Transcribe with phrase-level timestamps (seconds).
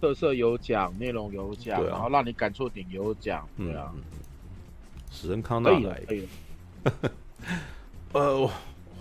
[0.00, 3.92] 特色有奖，内容有奖，啊、然后让你感触点有奖，对啊。
[5.10, 6.02] 史恩康纳莱，
[8.12, 8.50] 呃，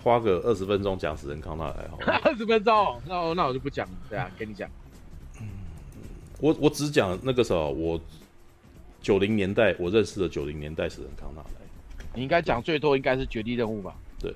[0.02, 2.20] 花个二十分钟讲史恩康纳来好吗？
[2.24, 4.70] 二十分钟，那我那我就不讲了，对啊，跟你讲。
[6.40, 8.00] 我我只讲那个时候，我
[9.02, 11.66] 九零年代我认识的九零年代史恩康纳来。
[12.14, 13.96] 你应该讲最多应该是绝地任务吧？
[14.20, 14.34] 对，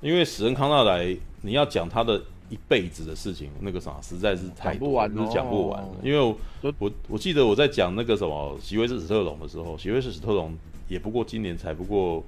[0.00, 2.20] 因为史恩康纳来，你要讲他的
[2.52, 5.82] 一辈子的事情，那个啥实在是太多，讲不完，就是讲不完。
[6.02, 6.36] 因为我
[6.78, 10.54] 我，我记得我在讲那个什么席维斯史特龙的时候，席维斯史特龙
[10.86, 12.22] 也不过今年才不过，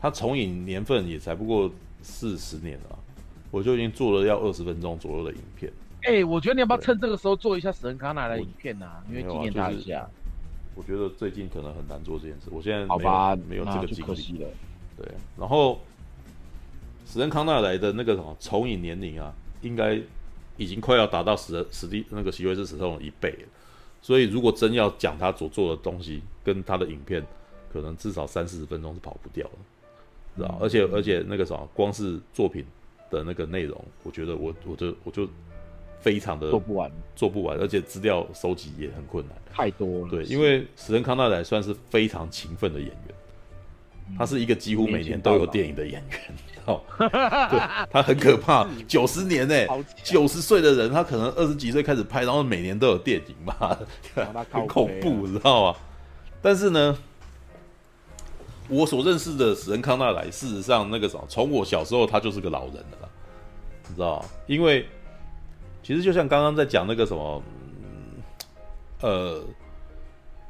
[0.00, 1.68] 他重影年份也才不过
[2.00, 2.98] 四十年了，
[3.50, 5.72] 我就已经做了要二十分钟左右的影片。
[6.02, 9.02] 哎、欸，我觉得你要不要趁这个时候做一下史恩康纳莱的影片呢、啊？
[9.10, 10.08] 因为纪念他一下。
[10.76, 14.48] 我觉得最近可能很难做这件事，我现在没有好吧，没有这个精力了。
[14.96, 15.06] 对，
[15.36, 15.80] 然后
[17.04, 20.00] 史恩康纳来的那个什么重影年龄啊，应该
[20.56, 23.48] 已经快要达到史史蒂那个席维斯史特龙一倍了。
[24.02, 27.24] 所以如果真要讲他所做的东西跟他的影片，
[27.72, 29.52] 可能至少三四十分钟是跑不掉的，
[30.36, 30.58] 知道、嗯？
[30.60, 32.64] 而且而且那个什么，光是作品
[33.10, 35.28] 的那个内容，我觉得我我就我就。
[36.02, 40.08] 非常的做不完，做不完，而且资料收集也很困难，太多了。
[40.10, 43.29] 对，因为史恩康纳莱算是非常勤奋的演员，嗯，
[44.18, 46.20] 他是一个几乎每年都有电影的演员，
[46.66, 49.54] 哦， 对，他很可怕，九十年呢，
[50.02, 53.76] 九十岁的人，他可能二十几岁开始拍，然后每年都有电影嘛，
[54.50, 55.78] 很恐怖，知道吗？
[56.42, 56.96] 但是呢，
[58.68, 63.08] 我所认识的史恩康纳莱，事实上那个什么，从我小时候他就是个老人了，
[63.88, 64.26] 你知道吗？
[64.46, 64.86] 因为。
[65.82, 67.42] 其实就像刚刚在讲那个什么，
[69.02, 69.42] 嗯、呃，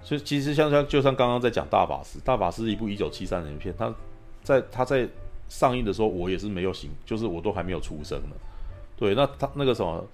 [0.02, 3.94] 就其实像像就像刚刚在讲大法师，大法师一部一九七三年的片，他
[4.42, 5.08] 在他在
[5.48, 8.36] 上映的时候，我也是没有醒，就是我都还没有出生呢。
[8.96, 10.04] 对，那他那个什么，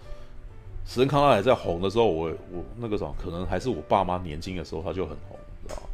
[0.84, 5.89] 史恩康纳莱在红的时候，我我那个什么，可能还是我爸妈年轻的时候，他就很红，你知道吗？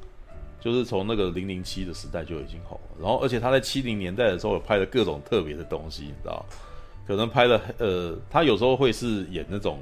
[0.60, 6.56] 就是从那个零零七的时代就已经红了，然后而且他在七零年代的时候拍了各种特别的东西，你知道吗？
[7.04, 9.80] 可能拍了呃，他有时候会是演那种，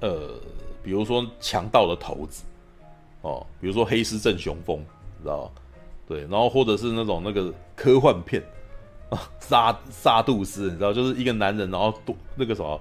[0.00, 0.34] 呃，
[0.82, 2.42] 比如说强盗的头子，
[3.22, 4.78] 哦，比如说黑丝镇雄风，
[5.18, 5.50] 你知道吗？
[6.06, 8.42] 对，然后或者是那种那个科幻片
[9.10, 12.80] 啊，沙沙杜斯，你知道，就是一个男人，然后多那个什么，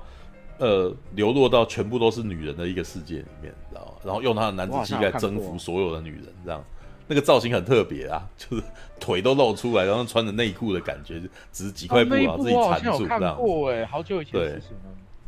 [0.60, 3.92] 呃，流落到全部都是女人的一个世界里面，你知道吗？
[4.04, 6.64] 然后用他的男子气概征服所有的女人，这样。
[7.10, 8.64] 那个造型很特别啊， 就是
[9.00, 11.22] 腿都露出来，然后穿着内裤的感觉，
[11.54, 13.36] 只是几块布啊，自己缠住这样。
[13.38, 14.78] 过哎，好久以前的事情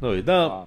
[0.02, 0.66] 对，那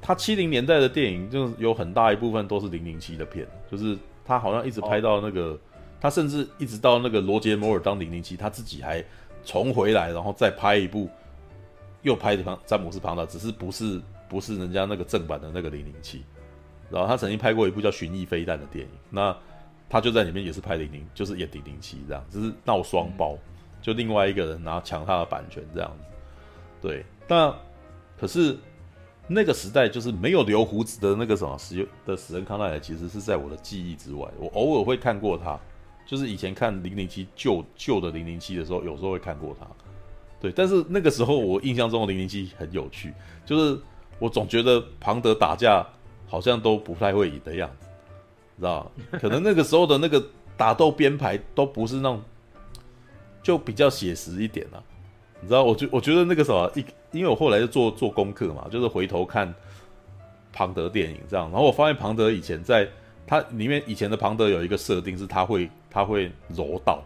[0.00, 5.58] 他七零年代的电影，就有很大一部分都是零零七的片，就是他好像一直拍到那个，
[6.00, 9.04] 他甚至一直到那个罗杰摩尔当零零七，他自己还
[9.44, 11.08] 重回来，然后再拍一部，
[12.02, 16.24] 又拍的詹姆斯庞达，只是不是不是人家那个正版的那个零零七，
[16.90, 19.36] 然后他曾经拍过一部叫《寻弋飞弹》的电影，那。
[19.92, 23.36] 他就在里面也是拍零零，就是演零零七这样，只是闹双包，
[23.82, 26.04] 就另外一个人拿抢他的版权这样子。
[26.80, 27.52] 对，那
[28.16, 28.56] 可是
[29.32, 34.28] 那个时代就是没有留胡子的那个什么史的史恩康奈尔，其实是在我的记忆之外。
[34.36, 35.56] 我偶尔会看过他，
[36.04, 39.64] 就是以前看零零七旧旧的零零七的时候，有时候会看过他。
[40.40, 43.14] 对，但是那个时候我印象中的零零七很有趣，
[43.46, 43.80] 就是
[44.18, 45.86] 我总觉得庞德打架
[46.26, 47.86] 好像都不太会赢的样子。
[48.58, 50.20] 知道，可能那个时候的那个
[50.56, 52.20] 打斗编排都不是那种，
[53.44, 54.82] 就比较写实一点了。
[55.40, 59.52] 你知道，我觉我觉得那个什么，一因为我后来就做做功课嘛，就是回头看
[60.52, 62.88] 庞德电影这样，然后我发现庞德以前在
[63.26, 67.02] 他里面以前的庞德有一个设定是他会他会柔道，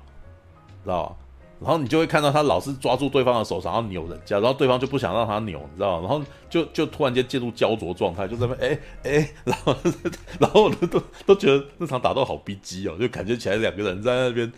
[0.82, 1.16] 知道？
[1.60, 6.08] 然后你就会看到他老是抓住对方的手，想要扭人家，然后对方就不想让他扭，你知道吗？
[6.08, 9.74] 然后就就突然间进入焦灼状态，就在那哎哎，然后
[10.40, 14.52] 然后都都都觉得那场打斗好逼机哦，就感觉起来两个人在那边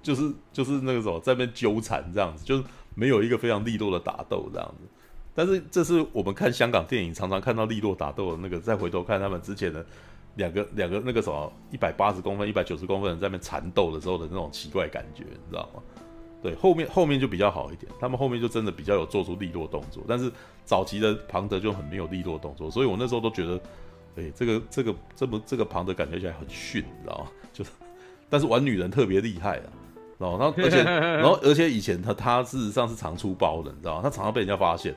[0.00, 2.62] 就是就是那个什么在那边纠缠这样子，就是
[2.94, 4.88] 没有一个非常利落的打斗这样子。
[5.34, 9.84] 但是这是我们看香港电影常常看到利落打斗的那个，再回头看他们之前的
[10.36, 15.82] 两个两个那个什么一百八十公分、一百九十公分人在那边缠斗的时候的那种奇怪感觉，你知道吗？
[16.42, 20.30] 对，后面后面就比较好一点，他们后面就真的比较有做出利落动作，但是
[20.64, 23.60] 早期的庞德就很没有利落动作，所以我那时候都觉得，
[24.16, 27.30] 哎，这个这个这么这个庞德感觉起来很逊，你知道吗？
[27.52, 27.70] 就是，
[28.28, 29.70] 但是玩女人特别厉害啊，
[30.30, 34.00] 然后而且 然后而且以前他他事实上是常出包的，你知道吗？
[34.02, 34.94] 他常常被人家发现，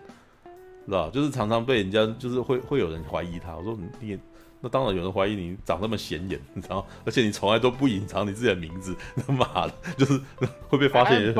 [0.86, 1.12] 知道吧？
[1.14, 4.20] 就是常常被人家就是会会有人怀疑他，我说你你。
[4.62, 8.96] 那当然有人怀疑你长那么显眼，你知道，而且你从来都不隐藏你自己的名字，
[9.28, 10.20] 他妈的，就是
[10.70, 11.32] 会被发现也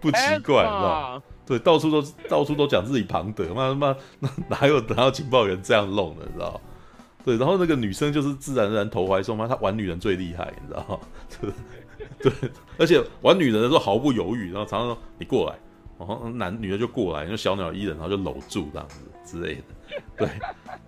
[0.00, 1.22] 不奇怪，你知道？
[1.46, 3.94] 对，到处都到处都讲自己庞德，妈妈
[4.48, 6.60] 哪有哪有情报员这样弄的，你知道？
[7.24, 11.00] 对，然后那个女生就是自然而然投怀送抱，她玩女人最厉害，你知道？
[12.24, 15.58] 对，而且玩女人的时候毫不犹豫，然后常常说你过来，
[15.98, 19.62] 然后男女的就过来，就小鸟依人，然后就搂住这样子之类的。
[20.16, 20.28] 对，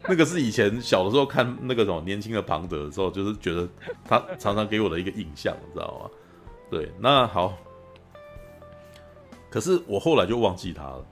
[0.09, 3.69] 那个是以前小的时候看那个什么年轻的庞德的时候，就是觉得
[4.05, 6.11] 他常常给我的一个印象，你知道吗？
[6.71, 7.55] 对，那好。
[9.51, 11.05] 可是我后来就忘记他了，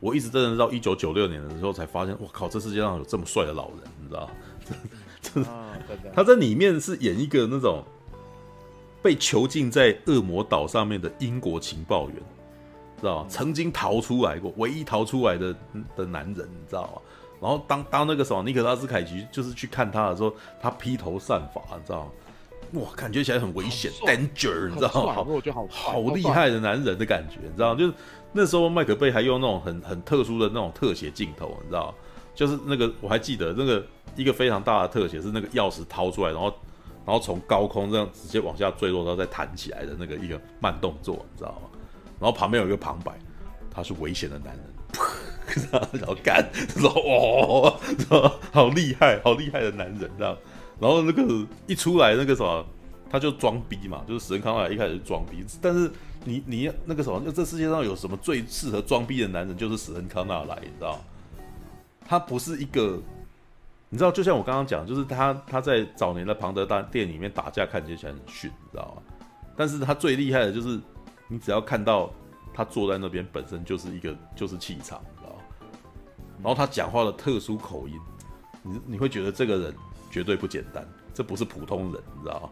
[0.00, 4.30] 我一直真的到一九九六年的时候才发现，我靠，这世界上有这么帅的老人，你知道？
[5.22, 5.50] 真的，
[6.14, 7.82] 他在里面是演一个那种
[9.02, 12.16] 被囚禁在恶魔岛上面的英国情报员，
[13.00, 13.26] 知道吗？
[13.28, 15.54] 曾经逃出来过，唯一逃出来的
[15.96, 17.02] 的男人，你知道吗？
[17.40, 22.10] 然后当当那个什么尼可拉斯凯奇就是去看他的时候，他披头散发，你知道吗？
[22.74, 25.14] 哇，感觉起来很危险，danger，你知道吗？
[25.14, 27.74] 好，好，厉害的男人的感觉，你知道？
[27.74, 27.94] 就是
[28.32, 31.94] 那时候麦克贝还用那种很很特殊的那种特写镜头，你知道？
[32.34, 36.54] 就是那个我还记得那个一个非常大的特写是那个钥匙掏出来，然后
[37.06, 41.68] 然后从高空这样直接往下坠落，然后再弹起来的那个一个慢动作，你知道吗？
[42.20, 43.12] 然后旁边有一个旁白，
[43.70, 47.80] 他是危险的男人， 然后干，然后哦，
[48.52, 50.36] 好厉害，好厉害的男人，这样。
[50.78, 52.64] 然后那个一出来，那个什么，
[53.10, 55.44] 他就装逼嘛，就是史恩康纳一开始装逼。
[55.60, 55.90] 但是
[56.24, 60.98] 你你那个什么，这世界上有什么最适合装逼的男人，就是史恩康纳来，你知道？
[62.06, 63.00] 他不是一个，
[63.90, 69.02] 你知道，就像我刚刚讲，就是他他在早年的庞德大店里面打架，看起来很逊，你知道吗？
[69.54, 70.80] 但是他最厉害的就是，
[71.28, 72.10] 你只要看到
[72.54, 75.42] 他坐在那边，本身就是一个就是气场，你知道吗？
[76.38, 78.00] 然后他讲话的特殊口音，
[78.62, 79.74] 你你会觉得这个人。
[80.12, 80.84] 绝对不简单，
[81.14, 82.50] 这不是普通人，你知道吗？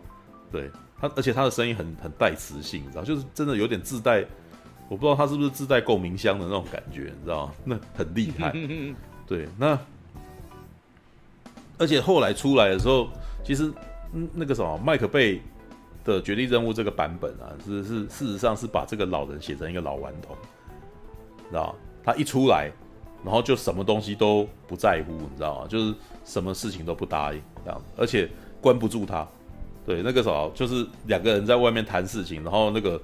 [0.52, 4.24] 对他，而且他的声音很很带磁性，你知道，就是真的有点自带，
[4.88, 7.52] 我不知道他是不是自带共鸣箱的那种感觉，你知道吗？
[7.64, 8.52] 那很厉害。
[9.26, 9.76] 对，那
[11.78, 13.08] 而且后来出来的时候，
[13.44, 13.72] 其实
[14.12, 15.40] 嗯那个什么麦克贝
[16.04, 20.36] 的绝地任务这个版本啊，是是事实上是把这个老人写成一个老顽童，
[21.48, 22.70] 知道他一出来。
[23.24, 25.66] 然后就什么东西都不在乎，你知道吗？
[25.68, 25.92] 就是
[26.24, 28.30] 什么事情都不答应这样，而且
[28.60, 29.26] 关不住他。
[29.84, 32.98] 对，那个时候就是两个人在外面谈事情，然后那个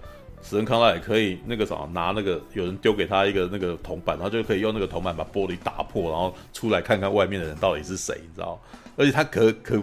[0.45, 8.61] 史恩康纳也可以那个啥拿那个有人丢给他一个那个铜板，然后就可以用那个铜板把玻璃打破，然后出来看看外面的人到底是谁，你知道？
[8.97, 9.83] 而且他可可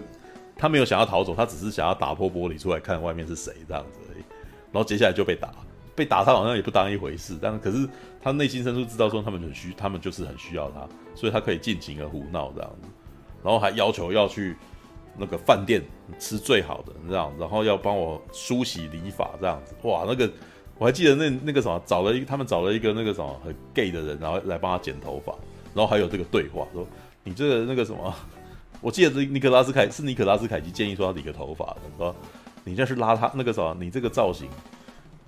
[0.56, 4.22] 他没有想要逃走，他只是想要打破玻璃出来看外面是谁这样子而已。
[4.72, 5.50] 然后接下来就被打。
[5.94, 7.86] 被打，他好像也不当一回事，但可是
[8.22, 12.88] 他内心深处知道说他们很需，他们就是很需要他，所以他可以尽情的胡闹这样子，
[13.44, 14.56] 然后还要求要去
[15.18, 15.82] 那个饭店
[16.18, 20.26] 吃最好的这样，然后要帮我梳洗理发这样子，哇，那个
[20.82, 25.32] 我还记得那那个什么，找了一他们找了一个那个什么很 gay 的人，然后来帮他剪头发，
[25.72, 26.84] 然后还有这个对话说
[27.22, 28.12] 你这个那个什么，
[28.82, 32.12] 我记得是尼可拉斯凯是尼可拉斯凯奇建议说要理个头发的，说
[32.64, 34.48] 你这是邋遢那个什么，你这个造型。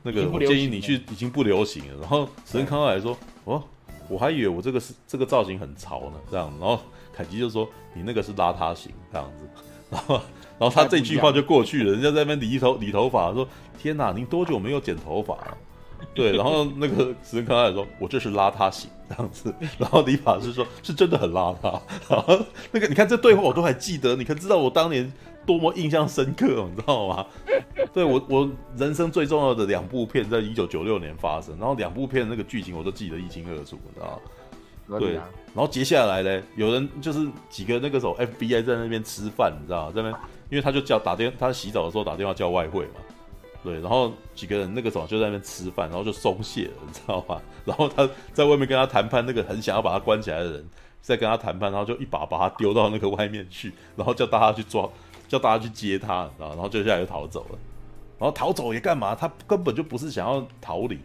[0.03, 2.01] 那个我建议你去，已经不流行了。
[2.01, 3.63] 然后史恩康纳莱说：“哦，
[4.07, 6.79] 我还以为我这个是这个造型很潮呢。”这样，然后
[7.11, 9.49] 凯奇就说：“你那个是邋遢型这样子。”
[9.89, 10.21] 然后，
[10.59, 11.93] 然后他这句话就过去了。
[11.93, 13.47] 人家在那边理头理头发，说
[13.79, 15.57] ：“天哪，您多久没有剪头发了？”
[16.15, 22.39] 对，然后那个史恩康纳莱说：“我这是邋遢型这样子。”然后理发师说：“是真的很邋遢。”然后
[22.71, 25.13] 那个你看这对话我都还记得，你可知道我当年。
[25.47, 27.27] 多么印象深刻，你知道吗？
[27.93, 34.23] 对我，我人生最重要的两部片在一九九六年发生，然后两部片那个剧情我都记得一清二楚，你知道吗？
[34.87, 39.93] 对，然后接下来呢，有人就是几个那个时候 FBI 在那边吃饭，你知道吗？
[39.95, 43.01] 在那边，因为他就叫打电，他洗澡的时候打电话叫外汇嘛，
[43.63, 47.41] 对，然后几个人那个时候就在那边吃饭，然后就松懈了，你知道吗？
[47.65, 50.69] 然后他在外面跟他谈判，那个很想要把他关起来的人
[51.01, 54.89] 在跟他谈判，然后就一把把他丢到那个外面去，然后叫大家去抓。
[55.27, 57.59] 叫大家去接他，然后，然后接下来就逃走了。
[58.19, 59.15] 然后逃走也干嘛？
[59.15, 60.99] 他根本就不是想要逃离，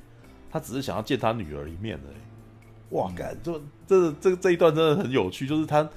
[0.52, 2.18] 他只是想要见他女儿一面而已。
[2.90, 5.88] 哇，感，就这这这一段真的很有趣，就是他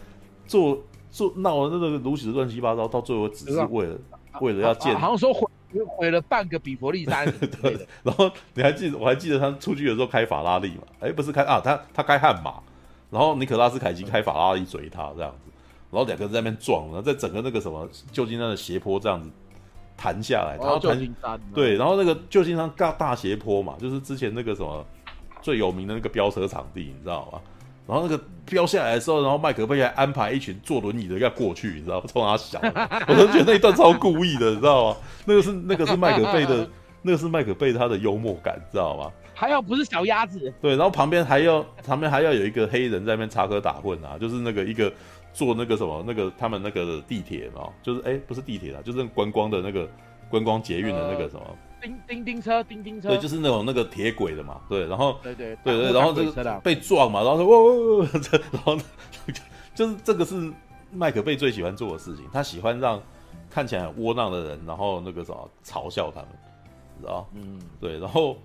[0.46, 3.99] 做做闹的那个如此乱七八糟，到最后只是为了
[4.40, 5.49] 为了要见，好像说毁
[5.87, 7.26] 毁了半个比佛利山。
[7.62, 10.82] 对，然后你还记得我还记得他出去的时候开法拉利嘛？
[11.00, 12.61] 哎，不是开啊，他他开悍马，
[13.11, 15.50] 然后尼可拉斯凯奇开法拉利追他这样子。
[15.90, 19.30] 然后两个人在那边撞，然后在整个那个什么旧金山的斜坡这样子
[19.94, 24.82] 弹下来，然后弹对，然后那个旧金山大大斜坡嘛，就是之前那个什么
[25.42, 27.40] 最有名的那个飙车场地，你知道吗？
[27.84, 32.06] 然后那个飙下来的时候，然后麦克贝还安排一群坐轮椅的要过去，你知道吗？
[32.06, 32.61] 冲他笑，
[33.08, 34.96] 我都觉得那一段超故意的，你知道吗？
[35.25, 36.70] 那个是那个是麦克贝的
[37.02, 39.11] 那个是麦克贝他的幽默感，知道吗？
[39.34, 40.54] 还要不是小鸭子。
[40.62, 44.90] 对，然后旁边还要旁边还要有一个黑人在那边插科打诨啊，就是那个一个
[45.32, 49.88] 坐那个什么那个他们那个地铁嘛，就是哎不是地铁啊，就是观光的那个
[50.30, 51.42] 观光捷运的那个什么。
[51.44, 58.09] 呃叮叮叮车，叮叮车，对，就是那种那个铁轨的嘛，对，然后对对对对，然后这个被撞嘛，然后说哇
[58.53, 58.79] 然后
[59.75, 60.53] 就是这个是
[60.93, 63.03] 麦克贝最喜欢做的事情，他喜欢让
[63.51, 66.29] 看起来很窝囊的人，然后那个什么嘲笑他们，
[67.01, 67.29] 知道？
[67.35, 68.39] 嗯，对，然后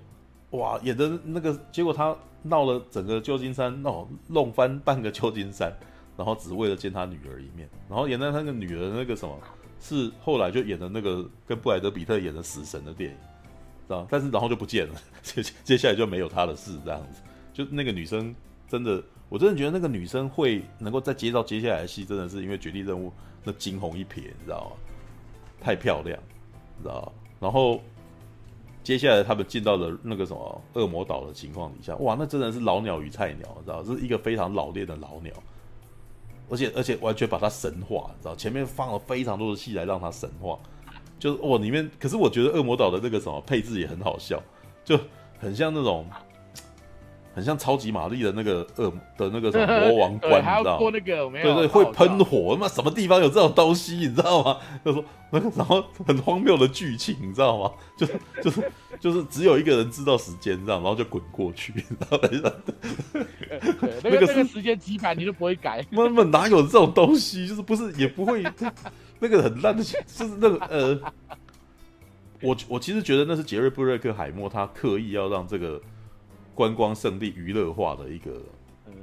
[0.51, 5.71] 哇，演的那个结果他闹了整个旧金山，闹弄翻半个旧金山，
[6.17, 9.37] 然后只为了见他女儿一面，然后演的那个女儿那个什么。
[9.79, 13.17] 是后来就演的那个跟布莱德彼特演的死神的电影，
[13.87, 14.07] 知道？
[14.09, 17.21] 但是然后就不见了， 接接下来就没有他的事，这样子。
[17.53, 18.35] 就那个女生
[18.67, 23.11] 真的，我真的觉得那个女生会能够再接到接下来的戏，真的是因为绝地任务
[23.43, 24.77] 那惊鸿一瞥，你知道吗？
[25.59, 26.19] 太漂亮，
[26.81, 27.11] 知道？
[27.39, 27.81] 然后
[28.83, 33.83] 接下来他们进到了那个什么恶魔岛的情况底下，哇，那真的是老鸟与菜鸟，知道？
[33.83, 35.33] 是一个非常老练的老鸟。
[36.49, 38.35] 而且而且完全把它神化，你知道？
[38.35, 40.57] 前面放了非常多的戏来让它神化，
[41.19, 44.41] 就是哦，里面可是我觉得恶魔岛的那个什么配置也很好笑，
[44.83, 44.99] 就
[45.39, 46.05] 很像那种。
[47.37, 50.89] 很像超级玛丽的那个恶的那个什么魔王关，你知道吗？
[50.91, 54.57] 那个对对，会喷火，他妈什么地方有这种东西，你知道吗？
[54.83, 57.71] 就说那个，然后很荒谬的剧情，你知道吗？
[57.95, 67.47] 就是就是就是只有一个人知道时间，这样，然后就滚过去，然后等那个那个时间几百你都不会改，根本哪有这种东西？
[67.47, 68.43] 就是不是也不会，
[69.21, 70.99] 那个很烂的，就是那个呃，
[72.41, 75.79] 我我其实觉得那是杰瑞布瑞克海默他刻意要让这个。
[76.57, 78.31] 观光胜地娱乐化的一个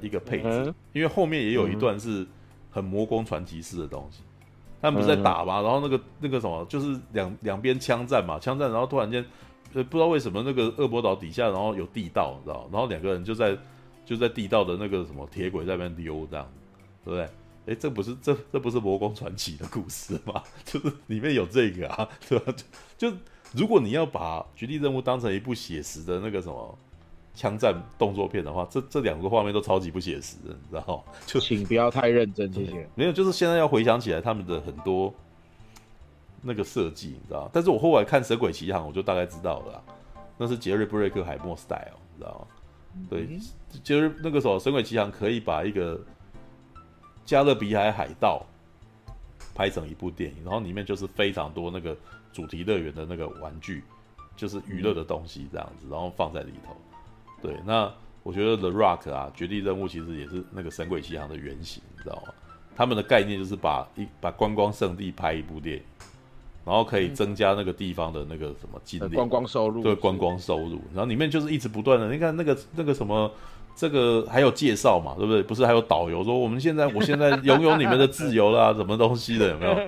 [0.01, 2.27] 一个配置，因为后面也有一段是
[2.69, 4.25] 很魔宫传奇式的东西，
[4.83, 5.63] 他们不是在打吗？
[5.63, 9.25] 然后那个那个什么，就是两两边枪战嘛，枪战，然后突然间，
[9.73, 12.69] 呃，不知道为什么那个恶魔岛底下，然后有地道，你知道？
[12.73, 13.57] 然后两个人就在
[14.05, 16.51] 就在地道的那个什么铁轨在那边溜，这样，
[17.05, 17.29] 对不对？
[17.67, 20.43] 哎，这不是这这不是魔宫传奇的故事吗？
[20.67, 22.53] 就是里面有这个啊，对吧？
[22.99, 23.17] 就就
[23.53, 26.77] 如果你要把《绝地任务》当成一部写实的那个什么。
[27.35, 31.05] 枪战动作片的话，这这两个画面都超级不写实的，你知道？
[31.27, 32.89] 就请不要太认真，谢谢。
[32.95, 35.13] 没有，就是现在要回想起来他们的很多
[36.43, 37.51] 那个设计，你知道？
[37.53, 39.83] 但是我后来看《神鬼奇航》，我就大概知道了，
[40.39, 42.47] 那是杰瑞布瑞克海默 style，你知道吗？
[43.11, 43.27] 对，
[43.83, 46.01] 杰瑞那个时候《神鬼奇航》可以把一个
[47.25, 48.47] 加勒比海海盗
[49.57, 51.97] 拍成一部电影，然后里面就是非常多那个
[52.33, 53.83] 主题乐园的那个玩具，
[54.37, 56.77] 就是娱乐的东西这样子，然后放在里头。
[57.45, 62.33] 对，那我觉得 The Rock 啊，绝地任务其实也是那个神鬼奇航的原型，你知道吗？
[62.77, 65.83] 他们的概念就是把一把观光圣地拍一部电影，
[66.65, 70.81] 然后可以增加那个地方的那个什么金流、观光收入，对，观光收入。
[70.93, 73.31] 然后里面就是一直不断的，你看那个那个什么，
[73.77, 75.41] 这个还有介绍嘛，对不对？
[75.41, 79.79] 不是还有导游说我们现在我现在拥有你们的自由啦，什么东西的有没有？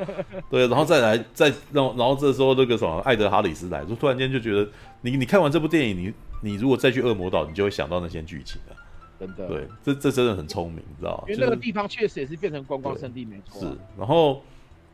[0.48, 4.68] 对，然后再来再然后然后这时候那个什么艾德哈里斯来，就突然间就觉得
[5.00, 6.12] 你你看完这部电影你。
[6.40, 8.76] 你如果再去恶魔岛，你就会想到那些剧情了。
[9.18, 11.24] 真的，对，这这真的很聪明，你知道吗？
[11.28, 13.60] 因为那个地方确实也是变成观光圣地，没错。
[13.60, 14.42] 是，然后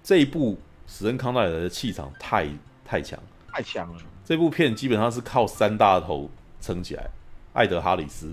[0.02, 0.56] 这一部
[0.86, 2.46] 史恩康奈尔的气场太
[2.84, 3.18] 太强，
[3.52, 4.00] 太强了。
[4.24, 6.30] 这部片基本上是靠三大头
[6.60, 7.10] 撑起来：
[7.52, 8.32] 艾德哈里斯，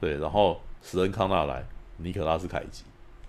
[0.00, 1.62] 对，然后史恩康纳莱、
[1.98, 2.84] 尼可拉斯凯奇，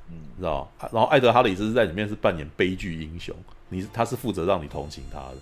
[0.10, 0.90] 嗯，知道吗？
[0.94, 3.36] 然后艾德哈里斯在里面是扮演悲剧英雄，
[3.68, 5.36] 你他是负责让你同情他的。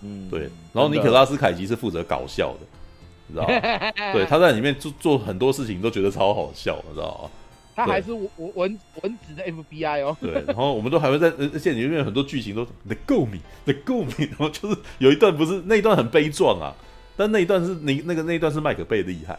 [0.00, 2.66] 嗯，对，然后尼可拉斯凯奇是负责搞笑的，
[3.26, 3.92] 你知道吗？
[4.12, 7.30] 对，他在里面做做很多事情都觉得超好笑，你知道吗？
[7.74, 10.16] 他还是文文文职的 FBI 哦。
[10.20, 16.74] 对，然后我们都还会在，而且里面有很多剧情都 The Go Me，The Go Me，然后就是有一段不是那一段很悲壮啊，
[17.16, 19.38] 但那一段是你那个那一段是麦克贝厉害，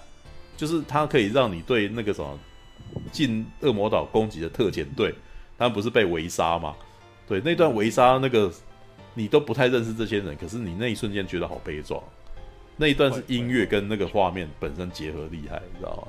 [0.57, 2.39] 就是他可以让你对那个什么
[3.11, 5.13] 进恶魔岛攻击的特遣队，
[5.57, 6.75] 他们不是被围杀吗？
[7.27, 8.51] 对，那段围杀那个。
[9.15, 12.01] 你都不太认识这些人，可是你那一瞬间觉得好悲壮。
[12.75, 16.07] 那一段是音乐跟那个画面本身结合厉害，你知道吗？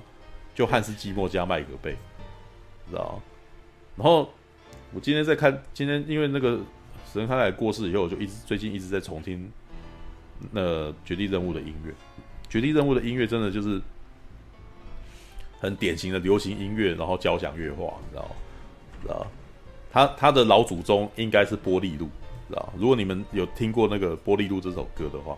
[0.55, 1.97] 就汉斯季默加麦格贝，
[2.87, 3.23] 你知道吗？
[3.97, 4.33] 然后
[4.93, 6.59] 我今天在看，今天因为那个
[7.13, 9.51] 史恩康奈尔过世以后，我就一直最近一直在重听
[10.53, 10.61] 那
[11.05, 11.91] 《绝地任务》的音乐，
[12.49, 13.81] 《绝地任务》的音乐真的就是
[15.61, 18.37] 很典型的流行音乐，然后交响乐化，你知道吗？
[19.03, 19.27] 知道？
[19.93, 22.09] 他他的老祖宗应该是波利路。
[22.49, 25.33] 知道，如果你们有听过那个《波利路》这首歌的话，《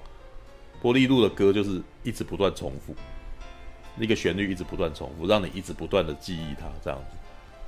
[0.80, 2.94] 波丽露》的歌就是一直不断重复，
[3.96, 7.16] 那个旋律一直不断重复，让你一直不断的记忆它这样子。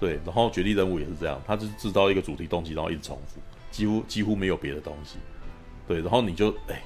[0.00, 5.16] 对，然后《绝地任务》也是这样，它就是制造一个主题动机，然后一直重复，几乎几乎没有别的东西。
[5.86, 6.82] 对，然后你就哎，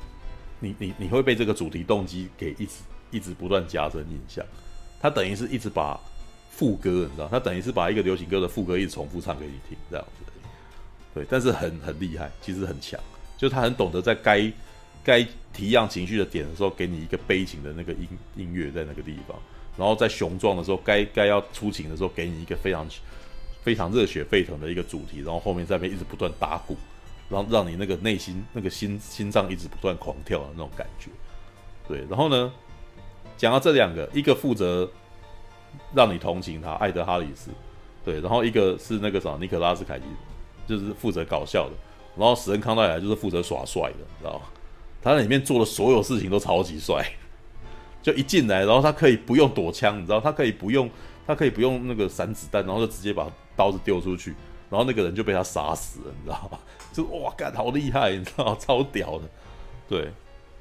[0.60, 2.72] 你你你会被这个主题动机给一直
[3.10, 4.44] 一直不断加深印象。
[5.00, 6.00] 他等于是一直把
[6.50, 10.24] 副歌，你知道，他等于是把一个流行歌的副歌一直重复唱给你听，这样子。
[11.12, 12.98] 对，但是很很厉害，其实很强，
[13.36, 14.50] 就是他很懂得在该
[15.04, 19.36] 该提样情绪的点的时候，给你一个悲情的那个音音乐在那个地方，
[19.76, 22.86] 然后在雄壮的时候，该该要出情的时候，给你一个非常
[23.62, 26.76] 非常热血沸腾的一个主题，然后后面在那边一直不断打鼓，
[27.28, 31.10] 然后让你那个内心那个心心脏一直不断狂跳的那种感觉。
[31.86, 32.52] 对，然后呢？
[33.38, 34.88] 讲到这两个，一个负责
[35.96, 37.50] 让你同情他，艾德哈里斯，
[38.04, 40.04] 对，然后一个是那个什么尼可拉斯凯奇，
[40.64, 41.72] 就是负责搞笑的，
[42.16, 44.44] 然后史恩康奈尔就是负责耍帅的，你知道吗？
[45.02, 47.04] 他在里面做的所有事情都超级帅，
[48.00, 50.88] 就一进来，然后他可以不用躲枪，你知道，他可以不用，
[51.26, 54.34] 他可以不用那个闪子弹，然后就直接把刀子丢出去，
[54.70, 56.58] 然后那个人就被他杀死了，你知道吗？
[56.92, 58.54] 就哇，干好厉害，你知道？
[58.60, 59.24] 超屌的，
[59.88, 60.10] 对，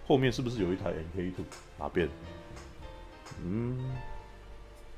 [0.07, 1.33] 后面是不是有一台 MK2
[1.77, 2.10] 哪边？
[3.43, 3.77] 嗯，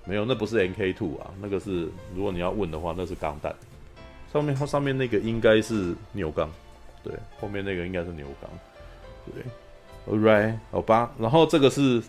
[0.05, 3.53] 没有，那不是 MK2 啊，那个是如果你要问的话，那是钢弹。
[4.31, 6.49] 上面它上面那个应该是牛钢，
[7.03, 8.49] 对，后面那个应该是牛钢，
[9.31, 9.43] 对。
[10.13, 11.13] ，All right，好吧。
[11.17, 12.01] 然后这个是，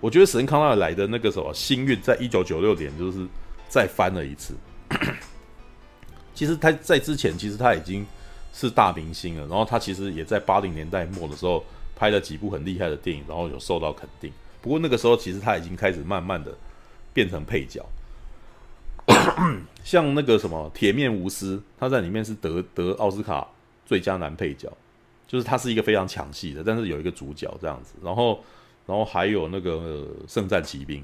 [0.00, 3.26] 我觉得史恩康纳来的那个什么幸运，在一九九六年就是
[3.68, 4.54] 再翻了一次。
[6.34, 8.06] 其实他在之前其实他已经
[8.52, 11.64] 是大明星了，然后他其实也在八零年代末的时候
[11.96, 14.32] 拍了几部很厉害的电影，然后有受到肯定。
[14.62, 16.52] 不过那个时候，其实他已经开始慢慢的
[17.12, 17.84] 变成配角，
[19.82, 23.46] 像那个什么《铁面无私》，他在里面是得得奥斯卡
[23.86, 24.72] 最佳男配角，
[25.28, 27.94] 就是他是一个非常抢戏的，但是有一个主角这样子。
[28.02, 28.42] 然后，
[28.84, 29.76] 然后还有那个
[30.26, 31.00] 《圣战骑兵》，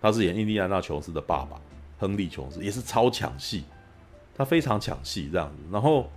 [0.00, 1.60] 他是演印第安纳琼斯的爸爸
[1.98, 3.64] 亨利琼斯，也是超抢戏，
[4.34, 5.62] 他非常抢戏这样子。
[5.70, 6.10] 然后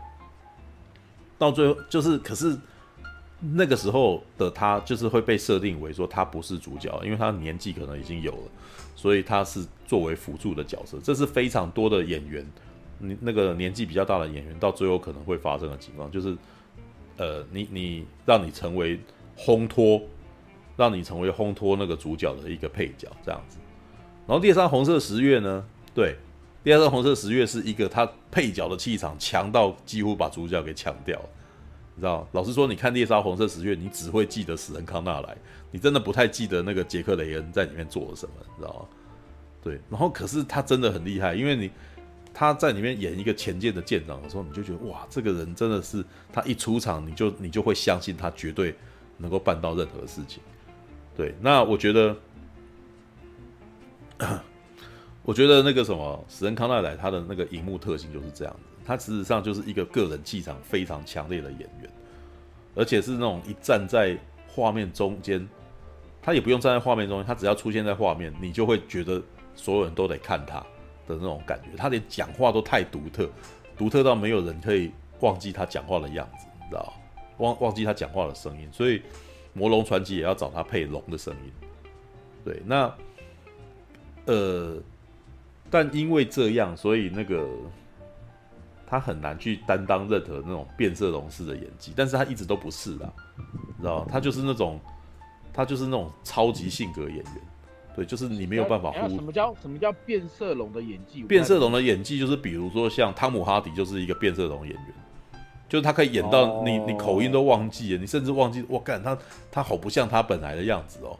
[1.37, 2.57] 到最后就是，可是。
[3.53, 8.51] 那个时候的他就是会被设定为说他不是主角，因为他年纪可能已经有了，
[8.97, 10.99] 所以他是作为辅助的角色。
[11.01, 12.45] 这是非常多的演员，
[13.21, 16.37] 那个年纪比较大的演员到最后可能会发生的情况，就是，
[17.19, 18.99] 呃，你你让你成为
[19.37, 20.01] 烘托，
[20.75, 23.57] 让你成为烘托那个主角的一个配角这样子。
[24.25, 26.13] 然后《猎杀红色十月》呢，对，
[26.63, 31.19] 《猎杀红色十月》是一个他配角的气场强到几乎把主角给抢掉。
[31.95, 35.35] 你知道，老实说，你看《猎杀红色十月》，你只会记得史恩康纳来，
[35.71, 38.85] 你真的不太记得那个杰克雷恩在里面做了什么，你知道吗？
[39.61, 41.69] 对，然后可是他真的很厉害，因为你
[42.39, 48.73] 他在里面演一个前舰的舰长的时候，你就觉得哇，这个人真的是他一出场，你就你就会相信他绝对
[49.17, 50.41] 能够办到任何事情。
[51.17, 52.15] 对，那我觉得，
[55.23, 58.59] 我觉得那个什么史恩康纳莱他的那个荧幕特性就是这样子。
[58.85, 61.91] 他事实上就是一个个人气场非常强烈的演员，
[62.73, 65.45] 而且是那种一站在画面中间，
[66.21, 69.21] 他也不用站在画面中间，他只要出现在画面，你就会觉得
[69.55, 70.65] 所有人都得看他
[71.09, 71.75] 的那种感觉。
[71.75, 73.29] 他连讲话都太独特，
[73.77, 76.93] 独特到没有人可以忘记他讲话的样子，你知道？
[77.39, 78.99] 忘忘记他讲话的声音，所以
[79.51, 81.51] 《魔龙传奇》也要找他配龙的声音。
[82.45, 82.93] 对，那
[84.25, 84.77] 呃，
[85.69, 87.45] 但因为这样，所以那个。
[88.91, 94.79] 他很难去担当任何那种变色龙式的演技，但是他一直都不是的，你知道他就是那种，
[95.53, 97.35] 他就是那种超级性格演员，
[97.95, 99.09] 对，就是你没有办法呼。
[99.09, 101.23] 什么叫什么叫变色龙的演技？
[101.23, 104.85] 变色龙的演技就是，比如说像汤姆哈迪就是一个变色龙演员，
[105.67, 109.17] 就是他可以演到你你口音都忘记了，你甚至忘记我干他
[109.51, 111.17] 他好不像他本来的样子哦。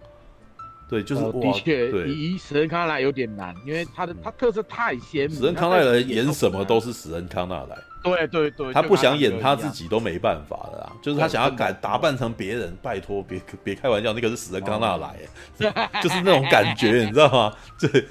[0.90, 5.40] 对，就是、呃、的确，以史恩康纳莱有点难，因为他的他特色太鲜明。
[5.40, 7.78] 史恩康纳莱演什么都是史恩康纳来。
[8.02, 15.16] 对对对，他不想演他自己都没办法的啦，就是他想要改打扮成别人，拜托别别开玩笑，那个是史恩康纳来，
[16.02, 17.54] 就是那种感觉，你知道吗？
[17.80, 18.06] 对，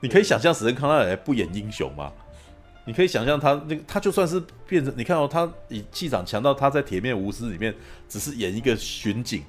[0.00, 2.10] 你可以想象史恩康纳来不演英雄吗？
[2.86, 7.72] 你可以想象他那个他就算是变成，你看哦，他以气场强到他在《铁面无私》里面
[8.08, 9.44] 只是演一个巡警。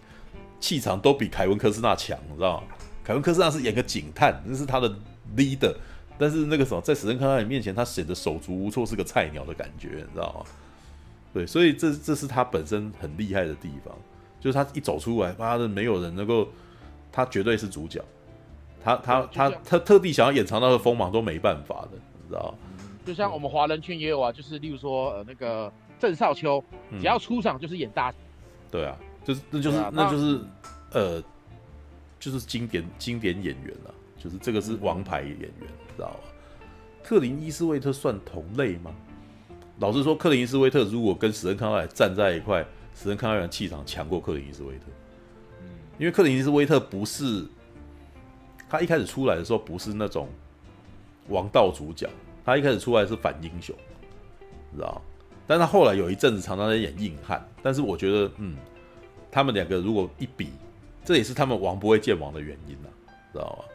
[0.59, 2.67] 气场都比凯文科斯纳强，你知道吗？
[3.03, 4.89] 凯文科斯纳是演个警探，那是他的
[5.35, 5.73] leader，
[6.17, 10.45] 但是那个什么，在史恩康纳莱面前，他显得手足无措，是个菜鸟的感觉，你知道吗？
[11.33, 13.95] 对，所以这这是他本身很厉害的地方，
[14.41, 16.47] 就是他一走出来，妈的，没有人能够，
[17.11, 18.03] 他绝对是主角，
[18.83, 22.57] 他他他他特地想要掩藏他的锋芒都没办法的，你知道吗？
[23.05, 26.61] 就像我们华人圈也有啊，就是例如说呃那个郑少秋，
[26.99, 28.13] 只要出场就是演大，
[28.69, 28.97] 对啊。
[29.27, 30.39] 就是，那就是，啊、那就是，
[30.93, 31.23] 呃，
[32.17, 35.51] 就是经典经典演员了，就是这个是王牌演员，
[35.97, 36.19] 知道吗？
[37.03, 38.91] 克林伊斯威特算同类吗？
[39.79, 44.85] 老实说，克林伊斯威特如果跟史恩康纳莱站在一块，史恩康奈尔气场强过克林伊斯威特。
[45.59, 45.67] 嗯，
[45.99, 47.45] 因为克林伊斯威特不是
[48.69, 50.29] 他一开始出来的时候不是那种
[51.27, 52.09] 王道主角，
[52.45, 53.75] 他一开始出来是反英雄，
[54.73, 55.01] 知道？
[55.45, 58.55] 但他后来有一阵子常常在演硬汉，但是我觉得，嗯，
[59.37, 60.49] 他们两个如果一比，
[61.05, 63.65] 这也是他们王不会见王的原因呐、啊，知道吗？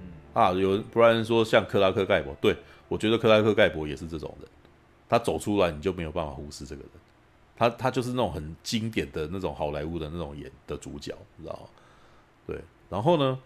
[0.00, 4.48] 嗯啊，有人不然说像克拉克盖博，对，我觉得克拉克盖博也是这种人，
[5.08, 6.90] 他走出来你就没有办法忽视这个人，
[7.56, 11.68] 他他就是那种很经典的那种好莱坞的那种演的主角，知道吗？
[12.46, 13.36] 对，然后呢，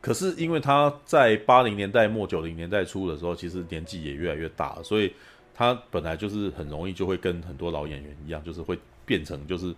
[0.00, 5.14] 可是因为他在八零年代末九零年代初的时候，其实年纪也越来越大了，所以。
[5.56, 9.74] 他本来就是很容易就会跟很多老演员一样，就是会变成就是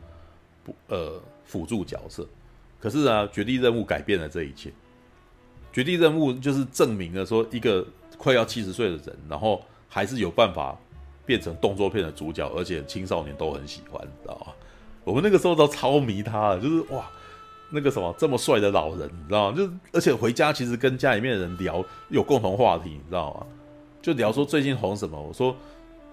[0.65, 2.27] 不呃辅助角色。
[2.81, 4.71] 可是啊，绝地任务改变了这一切。
[5.73, 7.87] 绝地任务就是证明了说，一个
[8.17, 10.79] 快要七十岁的人，然后还是有办法
[11.25, 14.53] 变成动作片的主角，而且青少年都很喜欢，知道吗？
[15.05, 17.11] 我们那个时候都超迷他的，就是哇，
[17.71, 19.57] 那个什么这么帅的老人，你知道吗？
[19.57, 23.47] 就而且回家其实跟家里面的人聊有共同话题，你知道吗？
[24.01, 25.57] 就聊说最近红什么，我说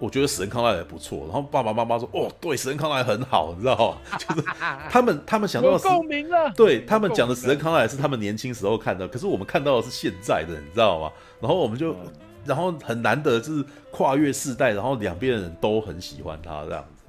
[0.03, 3.97] 我觉得史恩康奈也不错，然后爸爸妈妈说哦，对，史恩康奈很好，你知道吗？
[4.19, 4.41] 就是
[4.89, 11.09] 他们他们想到的共鸣了，对他们讲的史恩康奈是他们年轻时候看到，可是我们看到的是现在的，你知道吗？
[11.39, 11.95] 然后我们就
[12.43, 17.05] 然后很难得就是跨越世代，然后两边的人都很喜欢他这样子，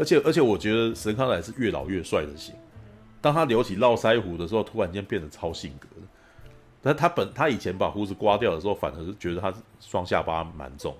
[0.00, 2.52] 而且而且我觉得史恩康奈是越老越帅的型，
[3.20, 6.06] 当他留起络腮胡的时候，突然间变得超性格的。
[6.84, 10.96] 但他本他以前把胡子刮掉的时候，反而是觉得他双下巴蛮重，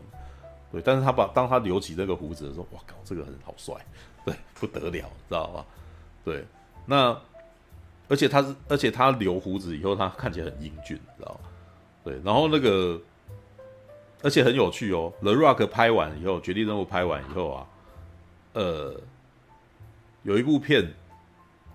[0.72, 0.82] 对。
[0.82, 3.74] 但是他把当他留起这个胡子的时候，哇靠，这个人好帅，
[4.24, 4.90] 对，不得了，
[5.28, 5.64] 知道吗？
[6.24, 6.44] 对，
[6.86, 7.16] 那
[8.08, 11.48] 而且他是，而且他留胡子以后，他看起来很英俊，知道吗？
[12.04, 13.00] 对，然后那个，
[14.22, 17.66] 而且很有趣哦，《The Rock》拍完以后，《绝地任务》拍完以后啊，
[18.54, 19.00] 呃，
[20.24, 20.94] 有一部片，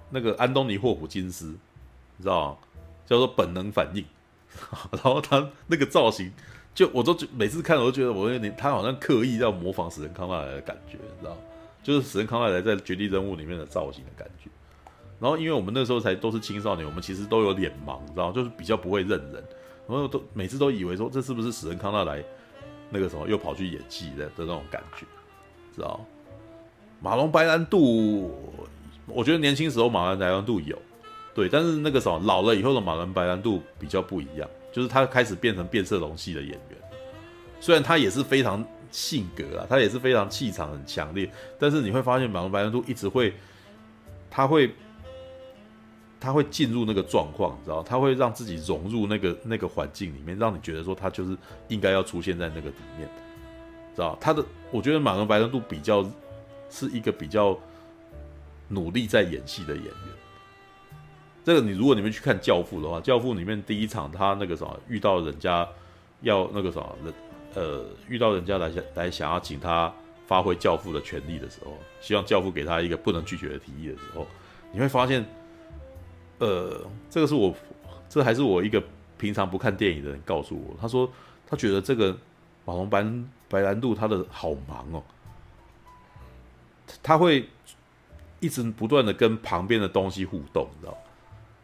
[0.09, 1.57] 那个安东尼霍普金斯，
[2.17, 2.57] 你知道吗？
[3.05, 4.05] 叫做本能反应，
[4.91, 6.29] 然后他那个造型，
[6.77, 11.35] 就我都觉每次看我都觉得我有点，他好像刻意要模仿史恩康奈尔的感觉，你知道
[11.81, 14.47] 就是史恩康奈尔在《绝地任务》里面的造型的感觉。
[15.19, 19.43] 然后因为我们那时候才都是青少年，我们其实都有脸盲，你知道就是比较不会认人，
[19.87, 22.23] 然后都每次都以为说这是不是史恩康奈尔
[22.91, 25.07] 那个什么又跑去演戏的的那种感觉，
[25.75, 25.99] 知道
[27.01, 28.31] 马龙白兰度，
[29.07, 30.77] 我觉得年轻时候马龙白兰度有。
[31.33, 36.77] 对，但是那个什么老了以后的马龙白兰度比较不一样，就是他开始变成变色龙系的演员，
[37.59, 43.33] 虽然他也是非常性格啊，他也是非常气场很强烈，但是你会发现马龙白兰度一直会，
[44.29, 44.71] 他会，
[46.19, 51.35] 他会进入那个状况，你知道，他会让自己融入那个那个环境里面，让你觉得说他就是
[51.69, 53.09] 应该要出现在那个里面，
[53.95, 54.15] 知道？
[54.21, 56.07] 他的，我觉得马龙白兰度比较
[56.69, 57.59] 是一个比较
[58.67, 60.16] 努力在演戏的演员。
[61.47, 65.65] 这个你如果你们去看《教父》的话，《教父》里面第一场他那个什么遇到人家
[66.19, 66.93] 要那个什么
[67.53, 69.89] 呃遇到人家来想来想要请他
[70.25, 74.27] 发挥教父的权利的时候，希望教父给他一个不能拒绝的提议的时候，
[74.73, 75.25] 你会发现，
[76.39, 77.55] 呃，这个是我
[78.09, 78.83] 这还是我一个
[79.17, 81.09] 平常不看电影的人告诉我，他说
[81.49, 82.11] 他觉得这个
[82.65, 83.07] 马龙白
[83.47, 85.01] 白兰度他的好忙哦，
[87.01, 87.47] 他会
[88.41, 90.97] 一直不断的跟旁边的东西互动，你知道。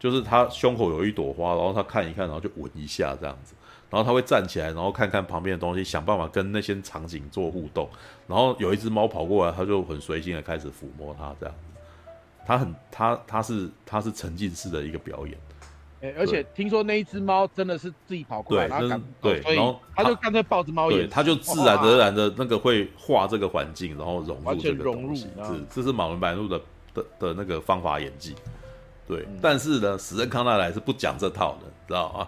[0.04, 3.54] 就是他胸口有一朵花，然后他看一看，然后就闻一下这样子，
[3.88, 7.88] 然后他会站起来，然后看看旁边的东西，想办法跟那些场景做互动。
[8.26, 11.80] 然后有一只猫跑过来，他就很随性的开始抚摸它这样子。
[12.44, 15.38] 他很他他是他是沉浸式的一个表演。
[16.02, 25.28] 欸、而且听说那一只猫真的是自己跑过来，对，然后对，然后他就干脆抱着猫眼，他就自然而然的那个会画这个环境，然后融入这个东西。
[25.44, 26.60] 是，这是马龙白露的
[26.92, 28.34] 的的那个方法演技。
[29.06, 32.26] 对，但是呢，史恩康纳莱是不讲这套的，知道吗？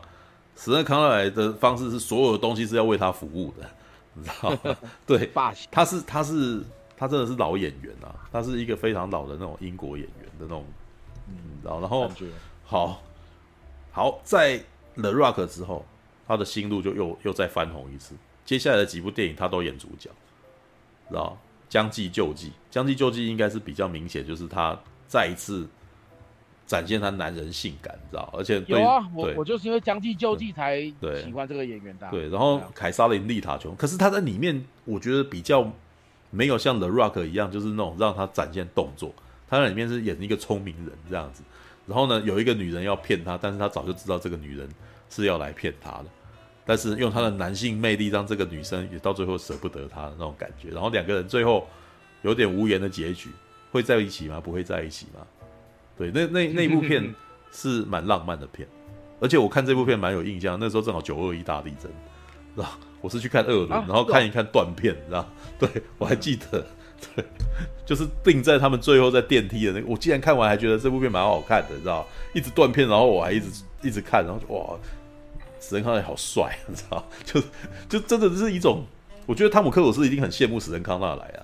[0.55, 3.71] 史恩康纳莱的方式是所有的东西是要为他服务的，
[4.15, 4.77] 你知道吗？
[5.07, 5.31] 对，
[5.71, 6.63] 他是他是
[6.97, 10.65] 他真的是老演员啊，他是一个非常老的那种英国演员的那种，
[11.29, 12.11] 嗯，然后然后
[12.65, 13.03] 好，
[13.93, 14.59] 好在
[14.97, 15.85] The Rock 之后，
[16.29, 20.11] 他的心路就又又再翻红一次，接下来的几部电影他都演主角，
[21.09, 21.39] 知道？
[21.69, 25.67] 将计就计，将计就计应该是比较明显，就是他再一次。
[26.67, 28.29] 展现他男人性感，你知道？
[28.37, 30.81] 而且对有啊，我我就是因为将计就计才
[31.25, 32.09] 喜欢这个演员的。
[32.11, 35.71] 对，然后凯撒琳丽塔琼，可是他在里面我觉得比较
[36.31, 39.15] 没有像 The Rock 一样，就是那种让他展现动作。
[39.49, 41.45] 他在里面是演一个聪明人这样子。
[41.87, 44.69] 然后呢，有一个女人要骗他，但是他早就知道这个女人
[45.09, 46.07] 是要来骗他的，
[46.65, 50.71] 但是用他的男性魅力让这个女生也到最后舍不得他的那种感觉。
[50.71, 51.65] 然后两个人最后
[52.23, 53.31] 有点无言的结局，
[53.71, 54.41] 会在一起吗？
[54.41, 55.25] 不会在一起吗？
[55.97, 57.15] 对，那那那部片
[57.51, 58.69] 是蛮浪漫的片，
[59.21, 61.91] 而且我看这部片蛮有印象，那时候正好九二一大地震，
[62.55, 62.79] 是吧？
[63.01, 65.27] 我是去看二轮，然后看一看断片，知道？
[65.59, 66.67] 对，我还记得，
[67.15, 67.25] 对，
[67.85, 72.07] 就是定在他们最后在电梯的那个，我竟然看完还觉得这部片蛮好看的，知道？
[72.35, 74.79] 一直断片，然后我还一直一直看，然后就哇，
[75.61, 77.03] 史恩康纳好帅，你知道？
[77.25, 77.41] 就
[77.89, 78.85] 就真的是一种，
[79.25, 81.41] 我觉得汤姆克鲁斯一定很羡慕史恩康纳来啊，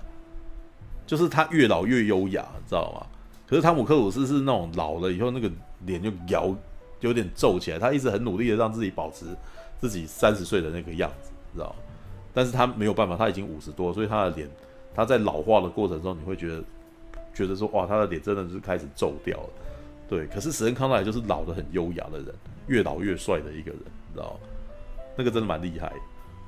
[1.07, 3.07] 就是他越老越优雅，你知道吗？
[3.53, 5.47] 可是汤姆克鲁斯是那种老了以后那个
[5.85, 6.51] 脸就摇，
[7.01, 9.27] 有点皱起来，他一直很努力的让自己保持
[9.77, 11.31] 自己三十岁的那个样子。
[11.53, 11.75] 知道，
[12.33, 14.49] 但是他没有办法，他已经五十多，所以他的脸，
[14.95, 16.63] 他在老化的过程中，你会觉得，
[17.31, 19.49] 觉得说，哇，他的脸真的是开始皱掉了，
[20.09, 20.25] 对。
[20.25, 22.33] 可是史恩康奈就是老的很优雅的人，
[22.65, 24.39] 越老越帅的一个人，你知道，
[25.15, 25.93] 那个真的蛮厉害，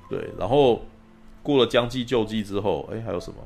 [0.10, 0.28] 对。
[0.40, 0.82] 然后
[1.44, 3.38] 过了将计就计之后，哎，还有什么？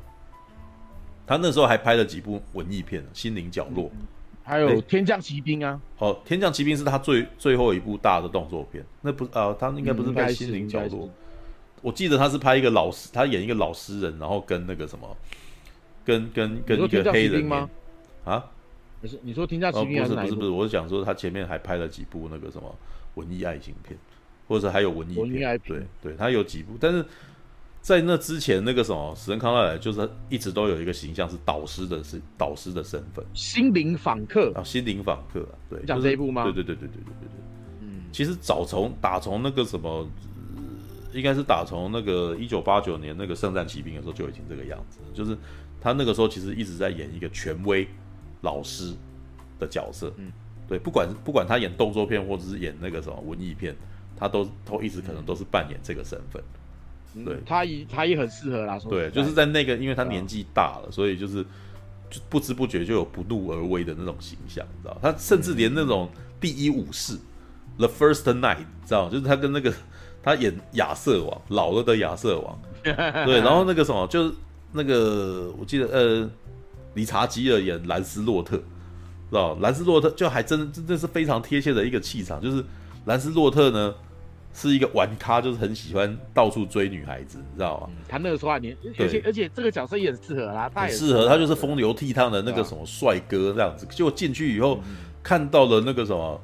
[1.30, 3.86] 他那时候还拍了几部文艺片，《心灵角落》，
[4.44, 5.80] 还有《天降奇兵》啊。
[6.00, 11.06] 哦，《天降奇兵》是他最最后一部大的动作片，那不啊，他应该不是拍《心灵角落》。
[11.84, 15.08] 我记得他是拍一个老师，他演一个老诗人，然后跟那个什么，
[16.04, 17.70] 跟跟跟一个黑人吗？
[18.26, 18.44] 啊？
[19.00, 20.02] 不是，你说天降奇兵？
[20.02, 22.76] 哦，不是不是不是，我是讲说他前面还拍了几部那个什么
[23.14, 23.96] 文艺爱情片，
[24.48, 25.22] 或者还有文艺片。
[25.22, 25.56] 文艺爱。
[25.60, 27.06] 对对，他有几部，但是
[27.82, 33.26] 在那之前那个什么史恩康奈尔就是一直都有一个形象是导师的是导师的身份。
[33.34, 36.44] 心灵访客啊，心灵访客啊，对，讲这一部吗？
[36.44, 37.40] 对对对对对对对对。
[37.82, 40.08] 嗯，其实早从打从那个什么。
[41.12, 45.36] 应该是打从那个一九八九年那个圣战骑兵的时候就已经这个样子，就是
[45.82, 47.88] 他那个时候其实一直在演一个权威
[48.42, 48.94] 老师
[49.58, 50.32] 的角色，嗯，
[50.68, 53.76] 对，不管不管他演动作片或者是演那个什么文艺片，
[54.16, 56.40] 他都都一直可能都是扮演这个身份，
[57.26, 61.44] 对，他也他也很适合啦，对，就是在那个因为他年纪大了，所以就是
[62.10, 67.18] 就不知不觉就有不怒而威的那种形象，你知道，他甚至连那种第一武士
[67.78, 69.74] The First Knight，知道，就是他跟那个。
[70.22, 74.34] 他演亚瑟王，老了的亚瑟王， 对，然后那个什么，就是
[74.74, 76.30] 那个我记得，呃，
[76.94, 78.64] 理查基尔演兰斯洛特，知
[79.32, 79.56] 道。
[79.62, 82.62] 兰斯洛特就还真真的是非常贴切的一个气场，就是
[83.06, 83.96] 兰斯洛特呢
[84.60, 87.90] 是一个玩咖，就是很喜欢到处追女孩子，你知道吗？
[88.08, 94.82] 他那个时候还年，而且而且这个角色也很适合啦，他也很适合，他就是风流倜傥的那个什么帅哥这样子，结果进去以后
[95.24, 96.42] 看到了那个什么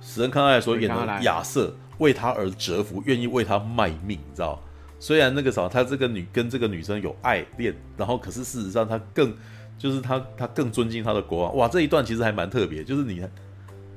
[0.00, 1.74] 史恩康奈所演的亚瑟。
[1.98, 4.60] 为他而折服，愿意为他卖命，你知道？
[4.98, 9.32] 虽然那个时候他这个女跟这个女生有爱恋，然后可是事实上他更
[9.78, 11.56] 就是他他更尊敬他的国王。
[11.56, 13.30] 哇，这一段其实还蛮特别，就是你看，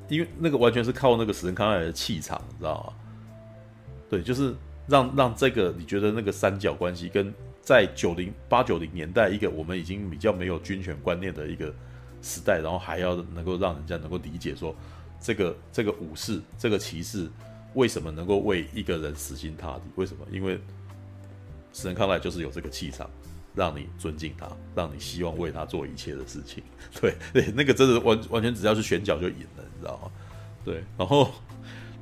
[0.08, 2.94] 因为那个完全是靠那个史恩康奈莱的气场，你知道吗？
[4.10, 4.54] 对，就是
[4.88, 11.74] 让让这个你觉得那个三角关系跟在九零八九零年代一个我们已经比较没有军权观念的一个
[12.22, 14.76] 时代，然后还要能够让人家能够理解说
[15.20, 17.30] 这个这个武士这个骑士。
[17.74, 19.82] 为什么能够为一个人死心塌地？
[19.96, 20.26] 为什么？
[20.32, 20.58] 因为
[21.74, 23.10] 史恩康奈就是有这个气场，
[23.54, 26.64] 让你尊敬他，让你希望为他做一切的事情。
[27.02, 30.10] 对对，那个真的完完全只要是选角就赢了，你知道吗？
[30.64, 31.30] 对，然后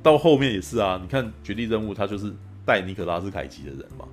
[0.04, 2.32] 到后面也是啊，你看《绝地任务》，他就是
[2.64, 4.06] 带尼可拉斯凯奇的人嘛，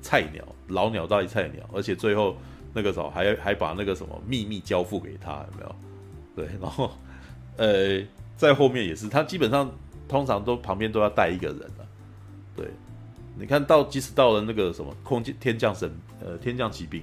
[0.00, 2.36] 菜鸟，老鸟带菜鸟，而且最后
[2.72, 5.74] 那个时候还还把那个什么秘密交付给他，有没有？
[6.36, 6.88] 对，然后
[7.58, 8.00] 呃，
[8.36, 9.68] 在后面也是，他基本上。
[10.08, 11.86] 通常都旁边都要带一个人了，
[12.56, 12.66] 对，
[13.38, 15.92] 你看到即使到了那个什么空间天降神
[16.24, 17.02] 呃天降奇兵，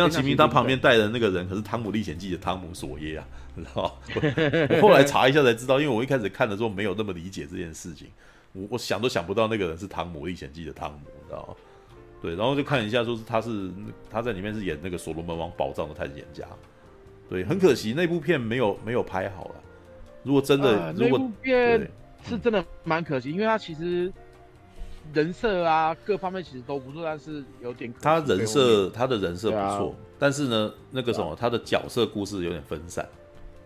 [0.00, 8.08] 天降奇兵他旁边带的那个人可是《汤姆历险记》的汤姆索耶啊，你知道 我，我后来查一下才知道，因为我一开始看的时候没有那么理解这件事情，
[8.52, 11.54] 我我想都想不到那个人是《汤姆历险记》的汤姆，你知道吗？
[12.20, 13.70] 对，然后就看一下，说是他是
[14.10, 16.44] 他在里面是演那个所罗门王宝藏的探险家，
[17.28, 19.54] 对，很可惜那部片没有没有拍好了，
[20.22, 21.90] 如果真的、呃、如果片。
[22.26, 24.10] 是真的蛮可惜，因为他其实
[25.12, 28.00] 人设啊各方面其实都不错，但是有点可。
[28.00, 33.06] 他人设他的人设不错，啊、但是呢，那个什么，啊、他的角色故事有点分散，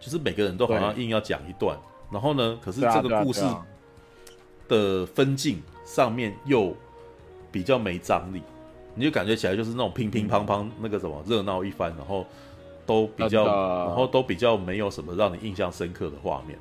[0.01, 1.79] 就是每个人都好像硬要讲一段，
[2.11, 3.42] 然后呢，可是这个故事
[4.68, 6.74] 的分镜上面又
[7.51, 8.42] 比较没张力，
[8.94, 12.27] 你就感觉起来就是那种乒乒乓乓那个什么热闹一番，然后
[12.85, 16.59] 都比较，然后都比较没有什么让你印象深刻的画面。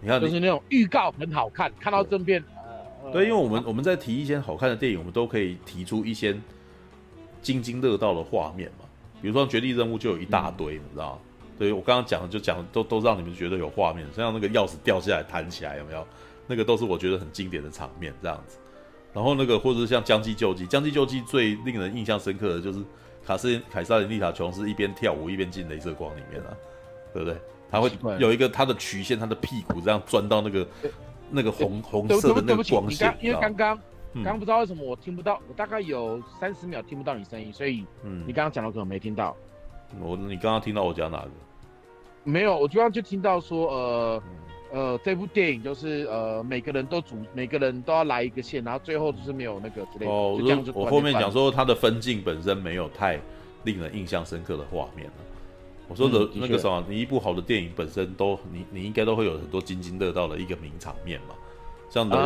[0.00, 2.42] 你看，就是那种预告很好看，看到正片，
[3.12, 6.36] 对，因为我们我们在提一些好看的电影，我们都可以提出一些
[7.40, 8.84] 津津乐道的画面嘛。
[9.20, 11.18] 比如说《绝地任务》就有一大堆，嗯、你知道吗？
[11.58, 16.06] 对，我刚刚讲的就讲的都都让你们觉得有画面，像那个钥匙掉下来弹起来有没有？
[16.46, 18.58] 那个都是我觉得很经典的场面，这样子。
[19.12, 22.80] 然后那个或者是像《将计就计》，《将计就计》最令人印象深刻的就是
[23.26, 26.56] 卡斯凯撒琳丽塔琼斯一边跳舞一边进镭射光里面啊，
[27.12, 27.36] 对不对？
[27.70, 30.66] 他会有一个他的曲线，他的屁股这样钻到那个
[31.30, 33.16] 那个红红色的那个光线。
[33.20, 33.78] 因为刚刚
[34.14, 39.36] 刚刚不知道为什么我听不到，我大概有三十秒听不到你声音，所以嗯你刚刚讲的可能没听到。
[40.00, 41.30] 我你刚刚听到我讲哪个？
[42.24, 44.22] 没有，我刚刚就听到说呃。
[44.70, 50.12] 呃，这部电影就是呃，每个人都组，每个人都要来一个线，然后最后就是没有那个之类的。
[50.12, 50.38] 哦，
[50.74, 53.18] 我我后面讲说它的分镜本身没有太
[53.64, 55.10] 令人印象深刻的画面。
[55.88, 61.34] 我说的那个什么，你一部好的电影本身都，你你应该都会有很多津津乐道的一个名场面嘛。
[61.90, 62.16] 像的，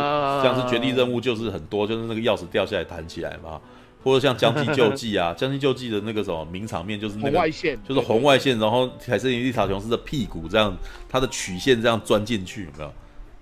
[0.43, 3.59] 像是绝地任务就是很多，就是那个钥匙掉下来弹起来嘛。
[4.03, 7.49] 或者像《将计就计》啊，《将计就计》的那个什么名场面就是那个，
[7.87, 10.75] 就是红外线，然后凯瑟琳丽塔琼斯的屁股这样，
[11.07, 12.93] 他的曲线这样钻进去，有没有？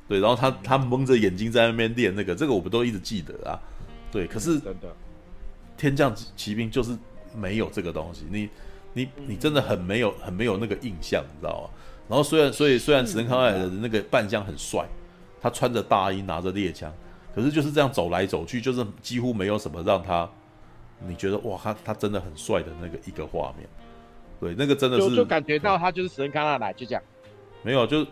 [0.08, 3.58] 对，然后他他蒙着眼睛在那边练那个，这个我们都一直记得啊。
[4.12, 4.62] 对，可是
[5.76, 6.96] 天降奇兵就是
[7.36, 8.48] 没有这个东西，你
[8.94, 11.70] 你你真的很没有很没有那个印象，你知道吗？
[12.08, 14.86] 然后虽然所以虽然史恩康奈尔的那个扮相很帅，
[15.42, 16.92] 他穿着大衣拿着猎枪，
[17.34, 20.30] 可是就是这样走来走去，就是几乎没有什么让他。
[21.04, 23.68] 你觉得哇，他他真的很帅的那个一个画面，
[24.40, 27.02] 对，那个真的是就，就感觉到他就是史恩康纳莱，就这样。
[27.64, 28.06] 没有，就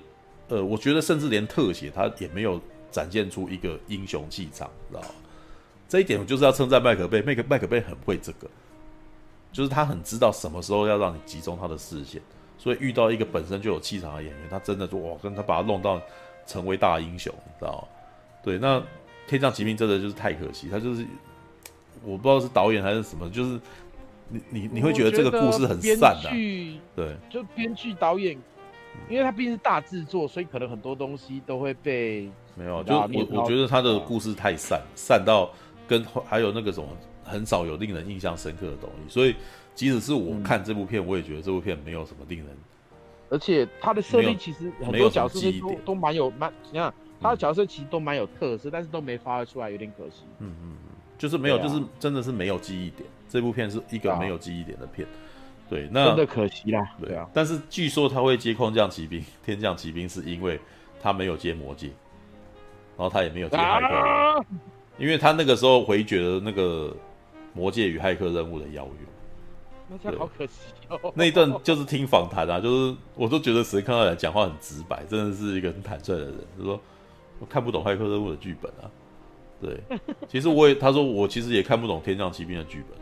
[0.47, 5.07] 呃，我觉得甚至连特写他也没有展现出一个英雄气场，知道吗？
[5.87, 8.49] 这一点我就是要称赞麦克贝，麦克麦克贝很会这个，
[9.51, 12.21] 就是他很知道什么时候要让你集中他的视线，
[12.57, 16.01] 所以遇到一个本身就有气场的演员，他真的就哇，跟他把他弄到
[16.45, 17.87] 成为大英雄，知道吗？
[18.43, 18.81] 对，那
[19.27, 21.05] 天降奇兵真的就是太可惜，他就是。
[22.01, 23.59] 我不知道是导演还是什么，就是
[24.29, 26.29] 你你你会觉得这个故事很散的，
[26.95, 28.37] 对，就编剧导演，
[29.09, 35.51] 因为他毕竟是大制作，所以可能很多东西都会被没有，就我我觉得他的故事太散，散到
[35.85, 36.87] 跟还有那个什么
[37.29, 39.35] 很少有令人印象深刻的东西，所以
[39.75, 42.47] 即使是我看这部片，我也觉得这部片没有什么令人，
[43.29, 50.23] 而且他的设定其实很多角色都都蛮有蛮，你看他的角色其实都蛮有特色，但是都没发挥出来，有点可惜。
[50.39, 50.77] 嗯嗯嗯。
[51.17, 53.07] 就是没有，啊、就是真的是没有记忆点。
[53.27, 55.05] 这部片是一个没有记忆点的片，
[55.69, 56.95] 对，那真的可惜啦。
[56.97, 60.57] 对啊，但是据说他会接空降骑兵、天降骑兵，是因为
[61.01, 61.87] 他没有接魔戒，
[62.97, 64.45] 然后他也没有接骇客，啊、
[64.97, 66.95] 因为他那个时候回绝了那个
[67.53, 69.07] 魔界与骇客任务的邀约。
[69.89, 70.51] 那这样好可惜
[70.87, 71.11] 哦。
[71.15, 76.35] 那一段就是听访谈啊，就是我都觉得谁看到人讲话很直白，真的是一个很坦率的人。
[76.57, 76.79] 就说
[77.39, 78.89] 我看不懂骇客任务的剧本啊。
[79.61, 79.77] 对，
[80.27, 82.97] 其实我也，他说我其实也看不懂《天降奇兵》的剧本，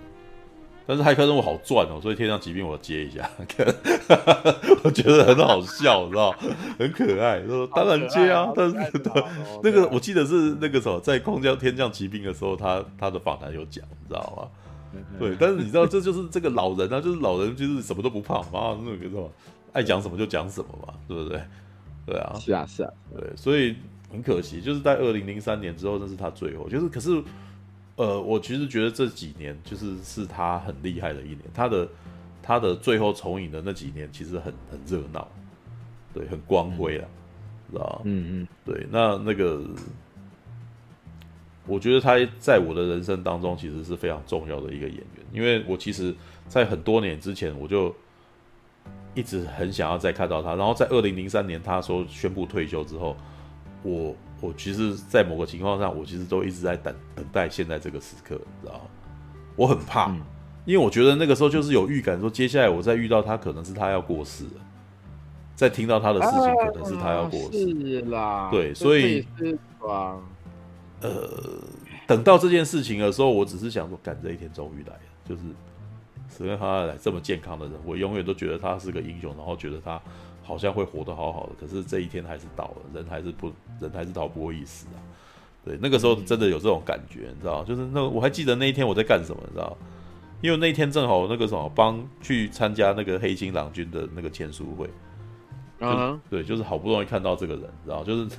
[0.88, 3.30] 但是骇客任务好赚哦，所以《天降奇兵》我接一下，
[4.84, 6.32] 我觉得很好笑，你知道，
[6.80, 7.44] 很可爱。
[7.46, 8.76] 说当然接啊，但是
[9.62, 15.02] 那个我记得是那个什么在《空降天降奇兵》的时候，他他的访谈有讲，你知道吗？
[15.20, 19.30] 对，但是你知道这就是这个老人啊，就是老人就是什么都不怕嘛，那个什么
[19.74, 21.42] 爱讲什么就讲什么嘛，对不对？
[22.06, 23.76] 对啊，是啊是啊，对，所以。
[24.10, 26.70] 很可惜，就是在二零零三年之后，那是他最后。
[26.70, 27.22] 就是，可是，
[27.98, 31.42] 呃，我其实觉得这几年就是是他很厉害的一年。
[31.54, 31.90] 他的
[32.42, 35.28] 他的最后重影的那几年，其实很很热闹，
[36.14, 37.08] 对，很光辉啊，
[37.68, 38.02] 嗯、知道吗？
[38.06, 38.88] 嗯嗯，对。
[38.92, 39.62] 那那个，
[41.66, 45.26] 我觉得他在我的人生当中，其实是非常重要的一个演员。
[45.34, 46.16] 因为我其实，
[46.48, 47.94] 在很多年之前，我就
[49.16, 50.56] 一直很想要再看到他。
[50.56, 53.18] 然后在二零零三年，他说宣布退休之后。
[53.84, 58.82] 我我其实，在某个情况上，我其实都一直在等等待现在这个时刻，你知道吗？
[59.56, 60.22] 我很怕，嗯、
[60.64, 64.62] 因为我觉得那个时候就是有预感，说接下来我再遇到他，可能是他要过世了，
[65.56, 68.50] 再听到他的事情，可能是他要过世，啦。
[68.52, 69.26] 对，所以，
[71.02, 71.12] 呃，
[72.06, 75.42] 等到这件事情的时候，我只是想说，赶这一天终于来了，就是
[76.30, 80.00] 史恩康奈莱这么健康的人，我永远都觉得他是个英雄，然后觉得他。
[80.48, 84.98] 好像会活得好好的，可是这一天还是到了，人还是不，人还是逃不过一死啊。
[85.66, 89.76] 对，那个时候真的有这种感觉，你知道，就是那我还记得那一天我在干什么，你知道，
[90.40, 94.90] 因为那一天正好那个什么帮去参加那个黑金郎君的那个签书会，
[95.86, 98.30] 啊，对，就是好不容易看到这个人，知道，就是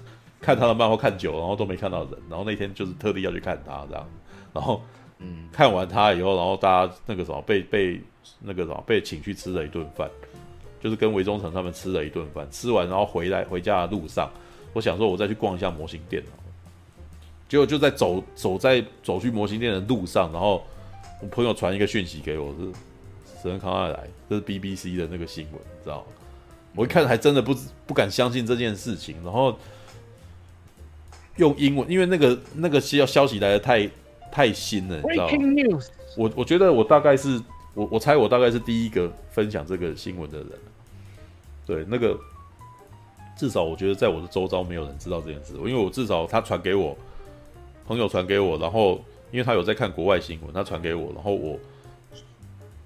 [0.41, 4.09] 看他的漫画看久了，然后都没看到人，然后那天就是特地要去看他这样，
[4.55, 4.81] 然后
[5.19, 8.01] 嗯，看完他以后，然后大家那个什么被被
[8.41, 10.09] 那个什么被请去吃了一顿饭。
[10.81, 14.31] 就是跟韦忠诚他们吃了一顿饭，吃完然后回来回家的路上，
[14.73, 16.23] 我想说我再去逛一下模型店，
[17.49, 20.65] 结果就在走走在走去模型店的路上，然后
[21.21, 26.05] 我朋友传一个讯息给我，是史恩康奈来，这是 BBC 的那个新闻，你知道吗？
[26.77, 27.57] 我一看还真的不
[27.87, 29.59] 不敢相信这件事情，然后
[31.37, 33.91] 用英文，因为那个那个消消息来的太
[34.31, 35.81] 太新了，你知道吗？
[36.17, 37.43] 我我觉得我大概是。
[37.79, 40.49] 我我猜我大概是第一个分享这个新闻的人。
[41.65, 42.19] 对，那个
[43.37, 46.99] 至少我觉得在我的周遭没有人知道这件事，因为我至少他传给我
[47.87, 49.01] 朋友传给我，然后
[49.31, 51.57] 因为他有在看国外新闻，他传给我，然后我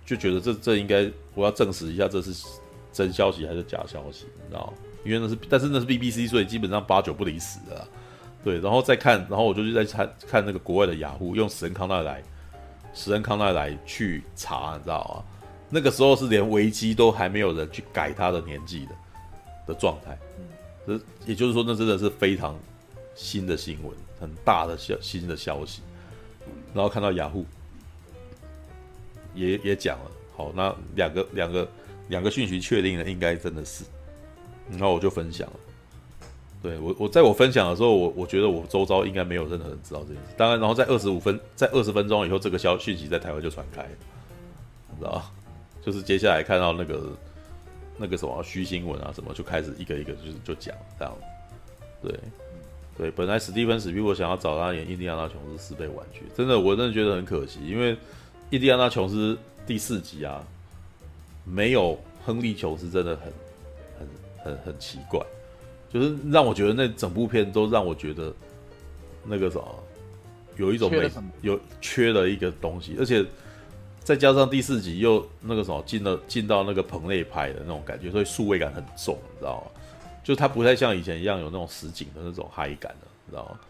[0.05, 2.47] 就觉得这这应该我要证实一下这是
[2.93, 4.74] 真消息还是假消息，你知道？
[5.05, 7.88] 因为那是但是那是 BBC，所以基本上八九不离十的。
[8.45, 12.22] 对，然后再看，然后我就去再看看那个国外的雅虎，用神康奈来
[12.95, 15.24] 史恩康奈来去查，你知道吗？
[15.74, 18.93] 那个时候是连维基都还没有人去改他的年纪的
[19.68, 20.18] 的状态，
[20.86, 22.59] 嗯，也就是说，那真的是非常
[23.14, 25.80] 新的新闻，很大的消新的消息。
[26.74, 27.47] 然后看到雅虎
[29.34, 31.68] 也也讲了，好，那两个两个
[32.09, 33.84] 两个讯息确定了，应该真的是，
[34.70, 35.57] 然后我就分享了。
[36.63, 40.29] 对我，我在我分享的时候，我我觉得我周遭应该没有任何人知道这件事。
[40.37, 43.89] 当然，然后在二十五分，在二十分钟以后，这个消讯息在台湾就传开了，
[44.93, 45.21] 你知道
[45.85, 47.03] 就是接下来看到那个
[47.99, 51.13] 那个什么虚新闻啊，什么就开始一个一个就是就讲这样。
[52.01, 52.15] 对，
[52.97, 57.97] 对，本来史蒂芬史匹柏想要找他演印第安纳琼斯四倍玩具，真的，我真的觉得很可惜，因为
[58.51, 59.37] 印第安纳琼斯
[59.67, 60.45] 第四集啊，
[61.45, 63.33] 没有亨利琼斯真的很
[63.99, 64.09] 很
[64.45, 65.21] 很很奇怪。
[65.93, 68.32] 就是让我觉得那整部片都让我觉得
[69.24, 69.66] 那个什么，
[70.57, 71.11] 有一种没
[71.43, 73.22] 有缺了一个东西，而且
[74.01, 79.80] 再加上第四集又那个什么进了进到那个棚内拍的那种感觉，所以数位感很重，你知道吗？
[80.24, 83.61] 就它不太像以前一样有那种实景的那种嗨感了，你知道吗？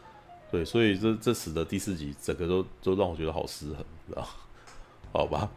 [0.52, 4.28] 对，所以这这使得第四集整个都都让我觉得好失衡，知道吗？
[5.12, 5.50] 好吧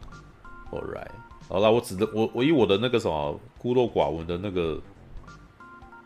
[0.72, 1.06] ，All right，
[1.48, 4.80] 好了，我只能我我以我的那个什么孤陋寡闻的那个。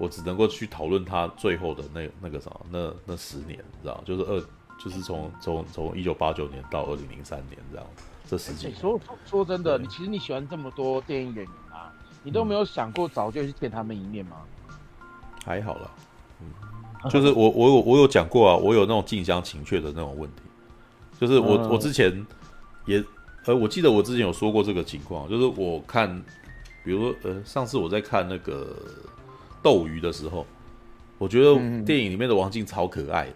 [0.01, 4.41] 我只能够去讨论他最后的那那个啥，那那十年，你知道，就是二，
[4.83, 7.87] 就是从从从一九八九年到二零零三年这样，
[8.27, 8.75] 这十几年。
[8.75, 11.93] 欸、说说真的，你其实你喜欢这么多电影演员啊，
[12.23, 14.39] 你都没有想过早就去见他们一面吗？
[15.45, 15.91] 还好了，
[16.41, 20.41] 嗯，就是我我有我有讲过啊，我有那种近乡情怯的那种问题，
[21.21, 22.27] 就是我我之前
[22.87, 23.05] 也
[23.45, 26.11] 呃，我记得我之前有说过这个情况，就是我看，
[26.83, 28.75] 比如说呃，上次我在看那个。
[29.63, 30.47] 斗鱼的时候，
[31.19, 31.55] 我觉得
[31.85, 33.35] 电影里面的王静超可爱的。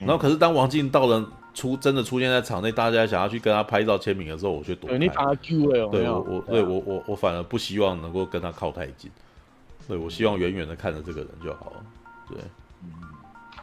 [0.00, 4.96] 然后，可是当王静到了出真的出现在场内，大家想要去跟他拍照签名的时候，我却躲开。
[4.96, 5.88] 你把他拒了。
[5.88, 9.10] 对我，我对我我我反而不希望能够跟他靠太近。
[9.88, 11.84] 对我希望远远的看着这个人就好了。
[12.28, 12.38] 对，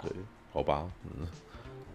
[0.02, 0.12] 对，
[0.52, 1.28] 好吧，嗯。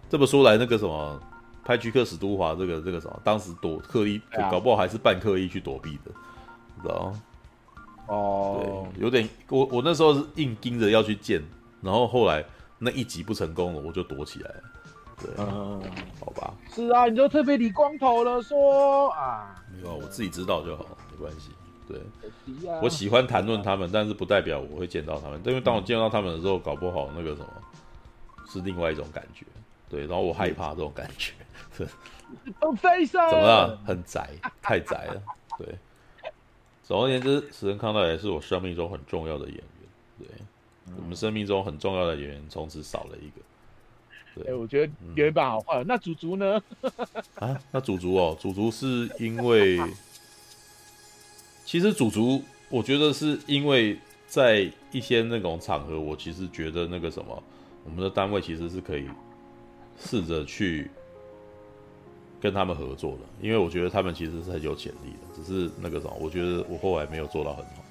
[0.09, 1.21] 这么说来，那个什么
[1.63, 6.11] 拍居克史都华这个这个什么，当时躲刻意，搞不好还是半刻意去躲避的，
[6.81, 7.21] 知道吗？
[8.11, 11.41] 哦，对，有点，我我那时候是硬盯着要去见，
[11.81, 12.43] 然后后来
[12.77, 14.63] 那一集不成功了，我就躲起来了。
[15.21, 15.81] 对，嗯，
[16.19, 16.53] 好吧。
[16.73, 21.51] 是啊，你就特别理光头了，说啊，没有，我自己知道就好，没关系。
[21.87, 22.01] 对，
[22.81, 27.47] 我喜欢谈论他们，但是不代表我会见到他们，因为当我见到他们的时候，搞不好那个什么，
[28.49, 29.45] 是另外一种感觉。
[29.89, 31.31] 对，然后我害怕这种感觉。
[31.77, 31.87] 是，
[32.59, 33.79] 怎么了？
[33.85, 34.29] 很宅，
[34.61, 35.21] 太宅了。
[35.57, 35.77] 对。
[36.91, 39.63] 总而言之，史恩康奈莱是我生命中很重要的演员。
[40.19, 40.27] 对，
[40.87, 43.41] 嗯、我们生命中很重要的演员从此少了一个。
[44.35, 45.81] 对，哎、欸，我觉得有一把好坏。
[45.81, 46.61] 嗯、那祖祖呢？
[47.39, 49.79] 啊，那祖祖哦，祖祖是因为，
[51.63, 57.41] 其实祖祖，我觉得是因为在一些那种场合，我其实觉得那个什么，
[57.85, 59.07] 我们的单位其实是可以
[59.97, 60.91] 试着去。
[62.41, 67.83] 跟他们合作的，因为我觉得他们其实是很有潜力的，只是那个什么，我觉得我后来没有做到很好。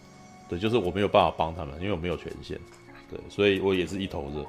[0.48, 2.58] 对，就是我没有办法帮他们，因为我没有权限。
[3.08, 4.44] 对，所以我也是一头热。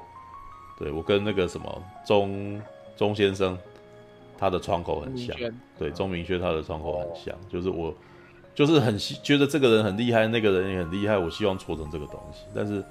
[0.76, 2.60] 对，我跟那个什么钟
[2.96, 3.56] 钟先生，
[4.36, 5.36] 他的窗口很像。
[5.78, 7.94] 对，钟明轩他的窗口很像，就是我
[8.56, 12.40] 就是很觉得这个人很厉害，那个人也很厉害，我希望搓成这个东西。
[12.52, 12.82] 但是，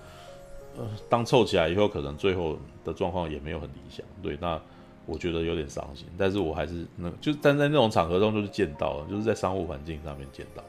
[0.77, 4.05] 呃，当凑起来以后，可能最后的状况也没有很理想。
[4.23, 4.57] 对，那。
[5.05, 10.63] 我觉得有点伤心，但是我还是那，就但在那种场合中就是见到了，就是在商务环境上面见到。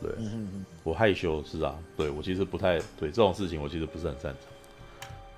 [0.00, 0.10] 对，
[0.84, 4.34] 我害羞是啊，对我其实不太对这种事情，我其实不是很擅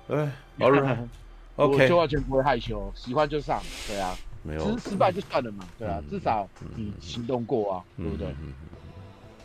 [0.07, 0.17] 长。
[0.17, 4.13] 哎， All right，OK，我就完全不会害羞，喜欢就上，对啊，
[4.43, 8.27] 没有，失败就算了嘛，对啊，嗯、至少你行动过啊，嗯、对不对？
[8.41, 8.53] 嗯、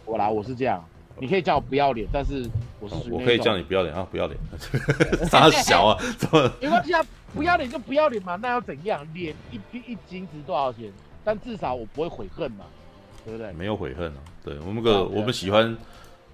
[0.05, 0.85] 我来，我是这样。
[1.19, 2.49] 你可以叫我不要脸，但是
[2.81, 4.39] 我是我可以叫你不要脸啊，不要脸，
[5.31, 6.51] 傻小啊，怎么？
[6.61, 7.01] 没关系啊，
[7.35, 9.07] 不要脸就不要脸嘛，那要怎样？
[9.15, 9.61] 脸一
[9.93, 10.91] 一斤值多少钱？
[11.25, 12.65] 但至少我不会悔恨嘛，
[13.25, 13.53] 对不对？
[13.53, 15.77] 没有悔恨啊，对我们个我们喜欢，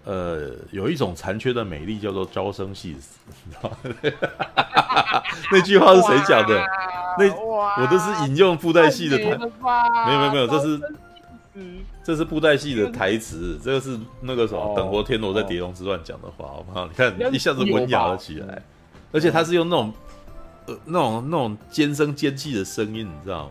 [0.04, 3.76] 呃，有一种残缺的美丽叫做朝生夕死， 你知道吗？
[5.52, 6.58] 那句话是谁讲的？
[7.18, 10.80] 那我都是引用布袋戏的台，没有没有没有，这是。
[12.02, 16.86] 这是布袋戏的台词，这个是那个什么等活天罗在《碟中之乱》讲的话，好不好？
[16.86, 18.62] 你看一下子文雅了起来，
[19.12, 19.92] 而且他是用那种
[20.66, 23.50] 呃那种那种尖声尖气的声音，你知道吗？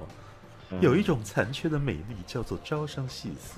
[0.81, 3.55] 有一种残缺的美丽，叫做朝生夕死，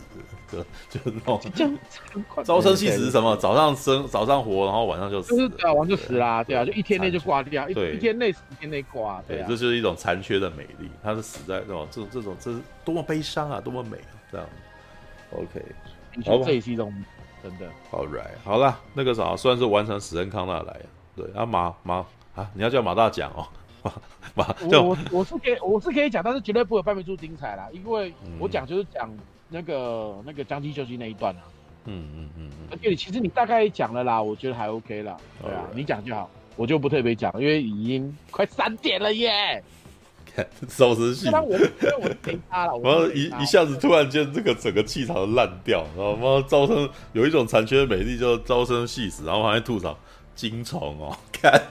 [0.50, 1.78] 对 就是那种
[2.46, 3.36] 朝生夕死是什么？
[3.36, 14.48] 早上生，早上活，然后晚上就死，就是死完就死啦，对啊，就一天内就挂掉，一一天内死，一天内挂，对，这就是一种残缺的美丽，它是死在这种这这种这是多么悲伤啊，多么美啊，这样
[15.34, 15.66] ，OK，
[16.26, 16.94] 好，这也是一种
[17.42, 20.80] 真的，All right，好了，那个啥，算是完成史恩康纳来，
[21.16, 22.06] 对，啊马马
[22.36, 23.48] 啊，你要叫马大讲哦。
[24.36, 29.10] 马我我我是可以我是可以讲，但是绝对不会半边出精彩啦，因为我讲就是讲
[29.50, 31.42] 那个、嗯、那个将计就计那一段啊。
[31.86, 32.68] 嗯嗯嗯嗯。
[32.70, 35.18] 而且你其实你大概讲了啦，我觉得还 OK 啦。
[35.42, 39.64] 对啊，你讲就好，我就不特别讲，因为已经快三点了耶。
[40.70, 41.30] 收拾戏。
[41.30, 49.98] 我因为我陪他了，然后一一下子突然间这个整个气场都烂掉，然后妈招生有一种残缺的美丽，叫招生戏死，然后还在吐槽。
[50.34, 51.62] 金虫哦，看，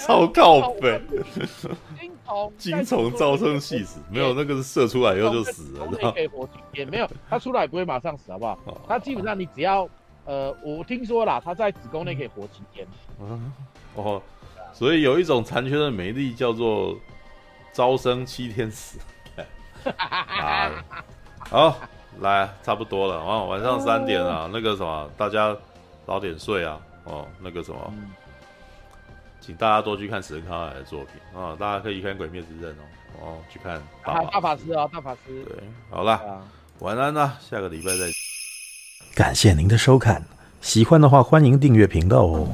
[0.00, 1.00] 超靠北。
[2.00, 8.58] 金虫，金虫招生戏死，没有那个是射出来以后就死了，然后可以活几天，没有，它出来不会马上死，好不好？
[8.88, 9.88] 它基本上你只要，
[10.24, 12.86] 呃，我听说啦，它在子宫内可以活几天。
[13.20, 13.52] 嗯，
[13.94, 14.20] 哦，
[14.72, 16.96] 所以有一种残缺的美丽叫做
[17.72, 18.98] 招生七天死。
[21.50, 21.76] 好，
[22.20, 25.56] 来，差不多了啊，晚上三点了，那个什么，大家。
[26.06, 26.80] 早点睡啊！
[27.04, 28.10] 哦，那个什么，嗯、
[29.42, 31.54] 请大家多去看史恩康纳莱的作品啊！
[31.60, 32.80] 大家可以看《鬼灭之刃》哦，
[33.20, 34.30] 哦，去看大法师。
[34.32, 35.44] 大法师啊，大法师。
[35.44, 36.40] 对，好了，啊、
[36.78, 38.12] 晚安啦，下个礼拜再见。
[39.14, 40.24] 感谢您的收看，
[40.62, 42.48] 喜欢的话欢迎订阅频道哦。